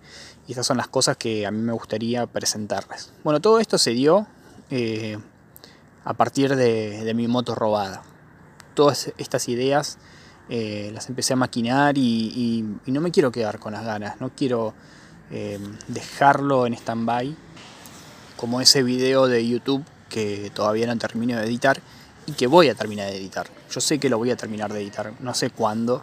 Y 0.47 0.53
estas 0.53 0.67
son 0.67 0.77
las 0.77 0.89
cosas 0.89 1.17
que 1.17 1.47
a 1.47 1.51
mí 1.51 1.59
me 1.59 1.73
gustaría 1.73 2.27
presentarles. 2.27 3.13
Bueno, 3.25 3.41
todo 3.41 3.59
esto 3.59 3.79
se 3.79 3.93
dio 3.93 4.27
eh, 4.71 5.19
a 6.05 6.15
partir 6.15 6.57
de, 6.57 7.13
mi 7.15 7.29
moto 7.29 7.55
robada. 7.55 8.03
Todas 8.75 9.13
estas 9.19 9.49
ideas 9.49 9.99
eh, 10.49 10.91
las 10.95 11.09
empecé 11.09 11.35
a 11.35 11.37
maquinar 11.37 11.99
y, 11.99 12.65
no 12.87 13.01
me 13.01 13.11
quiero 13.11 13.31
quedar 13.31 13.59
con 13.59 13.73
las 13.73 13.85
ganas, 13.85 14.21
no 14.21 14.31
quiero 14.31 14.75
dejarlo 15.87 16.67
en 16.67 16.75
stand-by 16.75 17.37
como 18.37 18.61
ese 18.61 18.83
video 18.83 19.29
de 19.29 19.47
YouTube 19.47 19.85
que 20.09 20.51
todavía 20.55 20.87
no 20.87 20.99
termino 20.99 21.37
de 21.39 21.45
editar 21.45 21.81
y 22.27 22.33
que 22.33 22.47
voy 22.47 22.69
a 22.69 22.75
terminar 22.75 23.11
de 23.11 23.17
editar. 23.17 23.47
Yo 23.71 23.81
sé 23.81 23.99
que 23.99 24.09
lo 24.11 24.19
voy 24.19 24.31
a 24.31 24.37
terminar 24.37 24.73
de 24.73 24.81
editar, 24.81 25.13
no 25.21 25.35
sé 25.35 25.51
cuándo, 25.51 26.03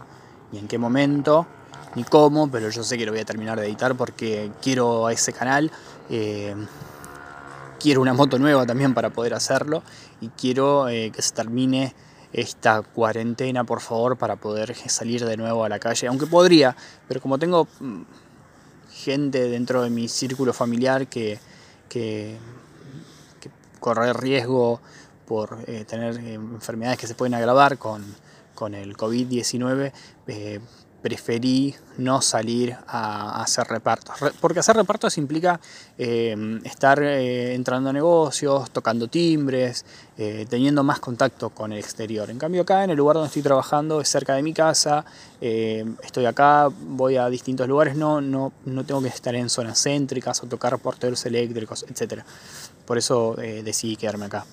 ni 0.52 0.58
en 0.58 0.68
qué 0.68 0.78
momento, 0.78 1.46
ni 1.94 2.04
cómo, 2.04 2.50
pero 2.50 2.70
yo 2.70 2.82
sé 2.82 2.98
que 2.98 3.06
lo 3.06 3.12
voy 3.12 3.20
a 3.20 3.24
terminar 3.24 3.60
de 3.60 3.66
editar 3.66 3.96
porque 3.96 4.50
quiero 4.62 5.06
a 5.06 5.12
ese 5.12 5.32
canal, 5.32 5.70
eh, 6.10 6.54
quiero 7.78 8.00
una 8.00 8.14
moto 8.14 8.38
nueva 8.38 8.66
también 8.66 8.94
para 8.94 9.10
poder 9.10 9.34
hacerlo 9.34 9.82
y 10.20 10.28
quiero 10.28 10.88
eh, 10.88 11.10
que 11.14 11.22
se 11.22 11.32
termine 11.32 11.94
esta 12.32 12.82
cuarentena, 12.82 13.64
por 13.64 13.80
favor, 13.80 14.18
para 14.18 14.36
poder 14.36 14.74
salir 14.88 15.24
de 15.24 15.36
nuevo 15.36 15.64
a 15.64 15.68
la 15.68 15.78
calle, 15.78 16.06
aunque 16.08 16.26
podría, 16.26 16.76
pero 17.06 17.20
como 17.20 17.38
tengo 17.38 17.66
mm, 17.80 18.02
gente 18.92 19.48
dentro 19.48 19.82
de 19.82 19.90
mi 19.90 20.08
círculo 20.08 20.52
familiar 20.52 21.06
que, 21.06 21.38
que, 21.88 22.36
corre 23.80 24.12
riesgo 24.12 24.80
por 25.24 25.58
eh, 25.66 25.84
tener 25.84 26.18
eh, 26.18 26.34
enfermedades 26.34 26.98
que 26.98 27.06
se 27.06 27.14
pueden 27.14 27.34
agravar 27.34 27.78
con, 27.78 28.04
con 28.54 28.74
el 28.74 28.96
COVID-19, 28.96 29.92
eh, 30.26 30.60
preferí 31.02 31.74
no 31.96 32.20
salir 32.20 32.76
a, 32.86 33.42
hacer 33.42 33.66
repartos. 33.68 34.16
porque 34.40 34.60
hacer 34.60 34.76
repartos 34.76 35.16
implica 35.18 35.60
estar 35.96 37.02
entrando 37.02 37.90
a 37.90 37.92
negocios, 37.92 38.70
tocando 38.70 39.08
timbres, 39.08 39.84
teniendo 40.48 40.82
más 40.82 41.00
contacto 41.00 41.50
con 41.50 41.72
el 41.72 41.78
exterior. 41.78 42.30
En 42.30 42.38
cambio 42.38 42.62
acá, 42.62 42.84
en 42.84 42.90
el 42.90 42.96
lugar 42.96 43.14
donde 43.14 43.28
estoy 43.28 43.42
trabajando, 43.42 44.00
es 44.00 44.08
cerca 44.08 44.34
de 44.34 44.42
mi 44.42 44.52
casa, 44.52 45.04
estoy 45.40 46.26
acá, 46.26 46.68
voy 46.68 47.16
a 47.16 47.28
distintos 47.28 47.66
lugares, 47.68 47.96
no, 47.96 48.20
no, 48.20 48.52
no 48.64 48.84
tengo 48.84 49.02
que 49.02 49.08
estar 49.08 49.34
en 49.34 49.48
zonas 49.48 49.82
céntricas 49.82 50.42
o 50.42 50.46
tocar 50.46 50.78
porteros 50.78 51.24
eléctricos, 51.26 51.84
etc. 51.88 52.22
Por 52.84 52.98
eso 52.98 53.34
decidí 53.36 53.96
quedarme 53.96 54.26
acá. 54.26 54.44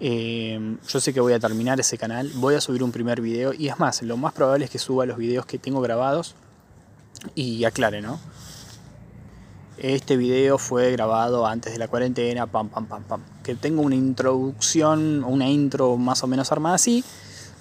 Em, 0.00 0.78
yo 0.88 1.00
sé 1.00 1.12
que 1.12 1.20
voy 1.20 1.32
a 1.32 1.38
terminar 1.38 1.78
ese 1.80 1.98
canal, 1.98 2.30
voy 2.34 2.54
a 2.54 2.60
subir 2.60 2.82
un 2.82 2.92
primer 2.92 3.20
video 3.20 3.52
y 3.52 3.68
es 3.68 3.78
más, 3.78 4.02
lo 4.02 4.16
más 4.16 4.32
probable 4.32 4.64
es 4.64 4.70
que 4.70 4.78
suba 4.78 5.06
los 5.06 5.16
videos 5.16 5.46
que 5.46 5.58
tengo 5.58 5.80
grabados 5.80 6.34
y 7.34 7.64
aclare, 7.64 8.02
¿no? 8.02 8.18
Este 9.78 10.16
video 10.16 10.58
fue 10.58 10.92
grabado 10.92 11.46
antes 11.46 11.72
de 11.72 11.78
la 11.78 11.88
cuarentena, 11.88 12.46
pam, 12.46 12.68
pam, 12.68 12.86
pam, 12.86 13.04
pam. 13.04 13.22
Que 13.42 13.54
tengo 13.54 13.82
una 13.82 13.94
introducción, 13.94 15.24
una 15.24 15.48
intro 15.48 15.96
más 15.96 16.22
o 16.22 16.26
menos 16.26 16.52
armada 16.52 16.76
así, 16.76 17.04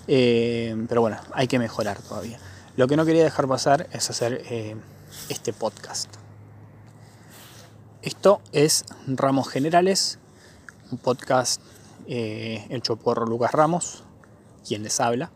em, 0.07 0.87
pero 0.87 1.01
bueno, 1.01 1.17
hay 1.33 1.47
que 1.47 1.57
mejorar 1.57 2.01
todavía. 2.01 2.39
Lo 2.77 2.87
que 2.87 2.95
no 2.95 3.05
quería 3.05 3.23
dejar 3.23 3.47
pasar 3.47 3.87
es 3.91 4.09
hacer 4.09 4.43
eh, 4.49 4.75
este 5.29 5.53
podcast. 5.53 6.09
Esto 8.01 8.41
es 8.51 8.85
Ramos 9.07 9.47
Generales, 9.49 10.17
un 10.91 10.97
podcast 10.97 11.61
eh, 12.07 12.65
hecho 12.69 12.95
por 12.95 13.27
Lucas 13.27 13.51
Ramos, 13.51 14.03
quien 14.67 14.83
les 14.83 14.99
habla. 14.99 15.31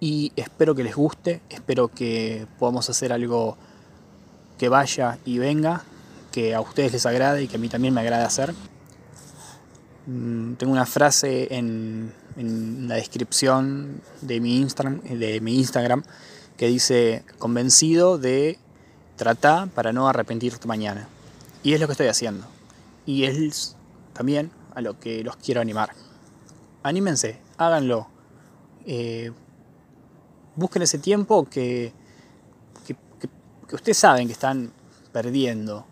Y 0.00 0.32
espero 0.36 0.74
que 0.74 0.84
les 0.84 0.94
guste, 0.94 1.40
espero 1.48 1.88
que 1.88 2.46
podamos 2.58 2.88
hacer 2.90 3.12
algo 3.12 3.56
que 4.58 4.68
vaya 4.68 5.18
y 5.24 5.38
venga, 5.38 5.84
que 6.32 6.54
a 6.54 6.60
ustedes 6.60 6.92
les 6.92 7.06
agrade 7.06 7.42
y 7.42 7.48
que 7.48 7.56
a 7.56 7.58
mí 7.58 7.68
también 7.68 7.94
me 7.94 8.00
agrade 8.00 8.24
hacer. 8.24 8.54
Mm, 10.06 10.54
tengo 10.54 10.72
una 10.72 10.86
frase 10.86 11.48
en, 11.54 12.12
la 12.36 12.96
descripción 12.96 14.02
de 14.20 14.40
mi, 14.40 14.58
Instagram, 14.58 15.00
de 15.00 15.40
mi 15.40 15.56
Instagram 15.56 16.02
que 16.58 16.66
dice 16.66 17.24
convencido 17.38 18.18
de 18.18 18.58
tratar 19.16 19.68
para 19.70 19.92
no 19.92 20.08
arrepentirte 20.08 20.68
mañana. 20.68 21.08
Y 21.62 21.72
es 21.72 21.80
lo 21.80 21.86
que 21.86 21.92
estoy 21.92 22.08
haciendo. 22.08 22.46
Y 23.06 23.24
es 23.24 23.76
también 24.12 24.50
a 24.76 24.82
lo 24.82 25.00
que 25.00 25.24
los 25.24 25.36
quiero 25.36 25.60
animar. 25.60 25.90
Anímense, 26.82 27.40
háganlo. 27.56 28.06
Eh, 28.84 29.32
busquen 30.54 30.82
ese 30.82 30.98
tiempo 30.98 31.48
que, 31.48 31.92
que, 32.86 32.94
ustedes 33.74 33.96
saben 33.96 34.26
que 34.26 34.34
están 34.34 34.70
perdiendo. 35.12 35.86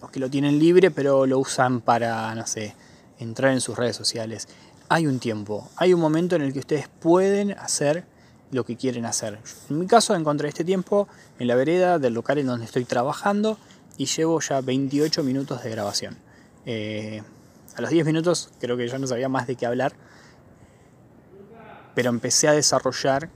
O 0.00 0.08
que 0.08 0.18
lo 0.18 0.28
tienen 0.28 0.58
libre 0.58 0.90
pero 0.90 1.24
lo 1.24 1.38
usan 1.38 1.80
para, 1.80 2.34
no 2.34 2.46
sé, 2.46 2.74
entrar 3.20 3.52
en 3.52 3.60
sus 3.60 3.78
redes 3.78 3.94
sociales. 3.94 4.48
Hay 4.88 5.06
un 5.06 5.20
tiempo, 5.20 5.70
hay 5.76 5.94
un 5.94 6.00
momento 6.00 6.34
en 6.34 6.42
el 6.42 6.52
que 6.52 6.58
ustedes 6.58 6.88
pueden 6.88 7.52
hacer 7.52 8.04
lo 8.50 8.64
que 8.64 8.76
quieren 8.76 9.06
hacer. 9.06 9.38
En 9.70 9.78
mi 9.78 9.86
caso 9.86 10.16
encontré 10.16 10.48
este 10.48 10.64
tiempo 10.64 11.06
en 11.38 11.46
la 11.46 11.54
vereda 11.54 12.00
del 12.00 12.14
local 12.14 12.38
en 12.38 12.46
donde 12.46 12.64
estoy 12.64 12.84
trabajando 12.84 13.56
y 13.96 14.06
llevo 14.06 14.40
ya 14.40 14.60
28 14.62 15.22
minutos 15.22 15.62
de 15.62 15.70
grabación. 15.70 16.16
Eh, 16.66 17.22
a 17.78 17.80
los 17.80 17.90
10 17.90 18.06
minutos 18.06 18.50
creo 18.60 18.76
que 18.76 18.88
ya 18.88 18.98
no 18.98 19.06
sabía 19.06 19.28
más 19.28 19.46
de 19.46 19.54
qué 19.54 19.64
hablar, 19.64 19.92
pero 21.94 22.10
empecé 22.10 22.48
a 22.48 22.52
desarrollar 22.52 23.30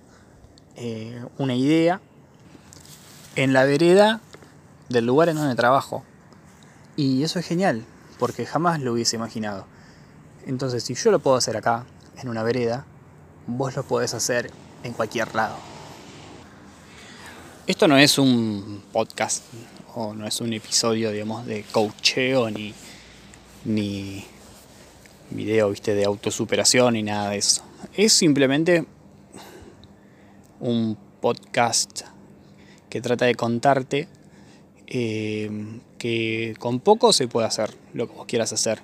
eh, 0.74 1.24
una 1.38 1.54
idea 1.54 2.00
en 3.36 3.52
la 3.52 3.64
vereda 3.64 4.20
del 4.88 5.06
lugar 5.06 5.28
en 5.28 5.36
donde 5.36 5.54
trabajo. 5.54 6.02
Y 6.96 7.22
eso 7.22 7.38
es 7.38 7.46
genial, 7.46 7.84
porque 8.18 8.44
jamás 8.44 8.80
lo 8.80 8.92
hubiese 8.92 9.16
imaginado. 9.16 9.66
Entonces, 10.44 10.82
si 10.82 10.94
yo 10.94 11.12
lo 11.12 11.20
puedo 11.20 11.36
hacer 11.36 11.56
acá, 11.56 11.86
en 12.20 12.28
una 12.28 12.42
vereda, 12.42 12.84
vos 13.46 13.76
lo 13.76 13.84
podés 13.84 14.12
hacer 14.12 14.50
en 14.82 14.92
cualquier 14.92 15.34
lado. 15.36 15.56
Esto 17.68 17.86
no 17.86 17.96
es 17.96 18.18
un 18.18 18.82
podcast 18.92 19.44
o 19.94 20.14
no 20.14 20.26
es 20.26 20.40
un 20.40 20.52
episodio, 20.52 21.12
digamos, 21.12 21.46
de 21.46 21.64
coacheo 21.70 22.50
ni, 22.50 22.74
ni 23.64 24.26
video, 25.34 25.70
viste, 25.70 25.94
de 25.94 26.04
autosuperación 26.04 26.94
ni 26.94 27.02
nada 27.02 27.30
de 27.30 27.38
eso. 27.38 27.62
Es 27.94 28.12
simplemente 28.12 28.84
un 30.60 30.96
podcast 31.20 32.02
que 32.88 33.00
trata 33.00 33.24
de 33.24 33.34
contarte 33.34 34.08
eh, 34.86 35.50
que 35.98 36.54
con 36.58 36.80
poco 36.80 37.12
se 37.12 37.28
puede 37.28 37.46
hacer 37.46 37.70
lo 37.94 38.08
que 38.08 38.14
vos 38.14 38.26
quieras 38.26 38.52
hacer 38.52 38.80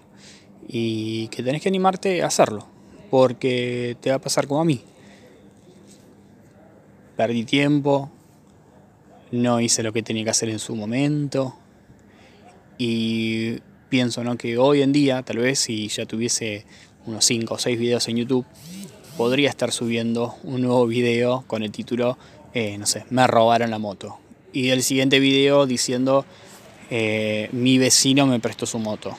y 0.66 1.28
que 1.28 1.42
tenés 1.42 1.62
que 1.62 1.68
animarte 1.68 2.22
a 2.22 2.26
hacerlo 2.26 2.66
porque 3.10 3.96
te 4.00 4.10
va 4.10 4.16
a 4.16 4.20
pasar 4.20 4.46
como 4.46 4.60
a 4.60 4.64
mí. 4.64 4.82
Perdí 7.16 7.44
tiempo, 7.44 8.10
no 9.32 9.60
hice 9.60 9.82
lo 9.82 9.92
que 9.92 10.02
tenía 10.02 10.24
que 10.24 10.30
hacer 10.30 10.48
en 10.48 10.58
su 10.58 10.74
momento 10.76 11.54
y 12.78 13.58
pienso 13.88 14.24
¿no? 14.24 14.36
que 14.36 14.58
hoy 14.58 14.82
en 14.82 14.92
día, 14.92 15.22
tal 15.22 15.38
vez 15.38 15.58
si 15.58 15.88
ya 15.88 16.06
tuviese 16.06 16.64
unos 17.06 17.24
5 17.24 17.54
o 17.54 17.58
6 17.58 17.78
videos 17.78 18.08
en 18.08 18.16
YouTube, 18.16 18.44
podría 19.16 19.48
estar 19.48 19.72
subiendo 19.72 20.36
un 20.44 20.62
nuevo 20.62 20.86
video 20.86 21.44
con 21.46 21.62
el 21.62 21.72
título, 21.72 22.18
eh, 22.54 22.78
no 22.78 22.86
sé, 22.86 23.04
me 23.10 23.26
robaron 23.26 23.70
la 23.70 23.78
moto. 23.78 24.18
Y 24.52 24.68
el 24.68 24.82
siguiente 24.82 25.18
video 25.18 25.66
diciendo, 25.66 26.24
eh, 26.90 27.48
mi 27.52 27.78
vecino 27.78 28.26
me 28.26 28.40
prestó 28.40 28.66
su 28.66 28.78
moto. 28.78 29.16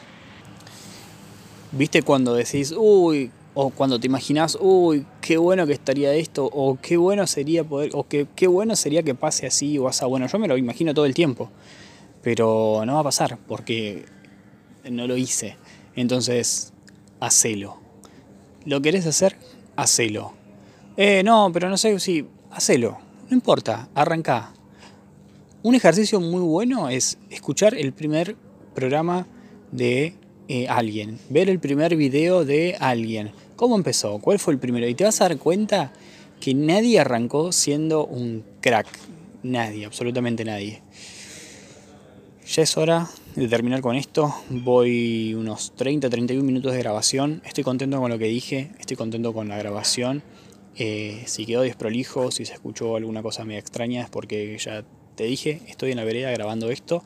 ¿Viste 1.72 2.02
cuando 2.02 2.34
decís, 2.34 2.74
uy, 2.76 3.32
o 3.54 3.70
cuando 3.72 4.00
te 4.00 4.08
imaginas, 4.08 4.58
uy, 4.60 5.06
qué 5.22 5.38
bueno 5.38 5.68
que 5.68 5.74
estaría 5.74 6.14
esto, 6.14 6.46
o 6.46 6.78
qué 6.82 6.98
bueno 6.98 7.28
sería 7.28 7.64
poder, 7.64 7.92
o 7.94 8.08
qué, 8.08 8.26
qué 8.36 8.48
bueno 8.48 8.76
sería 8.76 9.04
que 9.04 9.16
pase 9.16 9.48
así 9.48 9.78
o 9.78 9.88
así? 9.88 10.06
Bueno, 10.06 10.28
yo 10.28 10.40
me 10.40 10.48
lo 10.48 10.58
imagino 10.58 10.94
todo 10.94 11.06
el 11.06 11.14
tiempo, 11.14 11.50
pero 12.24 12.84
no 12.86 12.94
va 12.94 13.02
a 13.02 13.04
pasar, 13.04 13.38
porque 13.48 14.06
no 14.90 15.08
lo 15.08 15.18
hice. 15.18 15.58
Entonces, 15.96 16.74
hacelo. 17.20 17.78
¿Lo 18.66 18.82
querés 18.82 19.06
hacer? 19.06 19.36
Hacelo. 19.76 20.34
Eh, 20.98 21.24
no, 21.24 21.50
pero 21.54 21.70
no 21.70 21.78
sé 21.78 22.00
si. 22.00 22.26
Hacelo. 22.52 22.98
No 23.30 23.36
importa, 23.36 23.90
arranca. 23.94 24.54
Un 25.62 25.76
ejercicio 25.76 26.20
muy 26.20 26.42
bueno 26.42 26.90
es 26.90 27.18
escuchar 27.30 27.76
el 27.76 27.94
primer 27.94 28.36
programa 28.74 29.28
de 29.72 30.16
eh, 30.48 30.68
alguien, 30.68 31.20
ver 31.30 31.50
el 31.50 31.60
primer 31.60 31.96
video 31.96 32.46
de 32.46 32.76
alguien. 32.80 33.32
¿Cómo 33.56 33.76
empezó? 33.76 34.20
¿Cuál 34.20 34.40
fue 34.40 34.54
el 34.54 34.60
primero? 34.60 34.88
Y 34.88 34.96
te 34.96 35.04
vas 35.04 35.20
a 35.22 35.28
dar 35.28 35.38
cuenta 35.38 35.92
que 36.40 36.54
nadie 36.54 37.00
arrancó 37.00 37.52
siendo 37.52 38.06
un 38.06 38.44
crack. 38.62 38.88
Nadie, 39.44 39.86
absolutamente 39.86 40.46
nadie. 40.46 40.82
Ya 42.48 42.64
es 42.64 42.78
hora 42.78 43.10
de 43.40 43.48
terminar 43.48 43.80
con 43.82 43.96
esto. 43.96 44.36
Voy 44.50 45.34
unos 45.34 45.74
30, 45.76 46.10
31 46.10 46.44
minutos 46.44 46.74
de 46.74 46.80
grabación. 46.80 47.42
Estoy 47.46 47.64
contento 47.64 47.98
con 48.00 48.12
lo 48.12 48.18
que 48.18 48.26
dije, 48.26 48.72
estoy 48.80 48.98
contento 48.98 49.34
con 49.34 49.48
la 49.48 49.58
grabación. 49.58 50.24
Eh, 50.76 51.24
si 51.26 51.46
quedó 51.46 51.62
desprolijo, 51.62 52.32
si 52.32 52.46
se 52.46 52.54
escuchó 52.54 52.98
alguna 52.98 53.24
cosa 53.24 53.46
media 53.46 53.60
extraña 53.60 54.04
es 54.04 54.10
porque 54.10 54.58
ya 54.58 54.84
te 55.16 55.24
dije, 55.24 55.62
estoy 55.68 55.92
en 55.92 55.98
la 55.98 56.04
vereda 56.04 56.32
grabando 56.32 56.70
esto. 56.70 57.02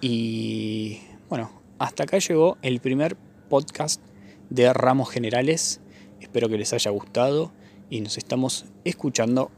Y 0.00 1.00
bueno, 1.28 1.50
hasta 1.78 2.04
acá 2.04 2.18
llegó 2.18 2.58
el 2.62 2.78
primer 2.78 3.16
podcast 3.48 4.00
de 4.50 4.72
Ramos 4.72 5.10
Generales. 5.10 5.80
Espero 6.20 6.48
que 6.48 6.58
les 6.58 6.72
haya 6.74 6.92
gustado 6.92 7.50
y 7.90 8.02
nos 8.02 8.18
estamos 8.18 8.66
escuchando 8.84 9.50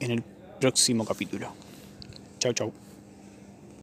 en 0.00 0.10
el 0.10 0.22
próximo 0.58 1.04
capítulo. 1.04 1.52
Chau, 2.38 2.54
chau. 2.54 2.89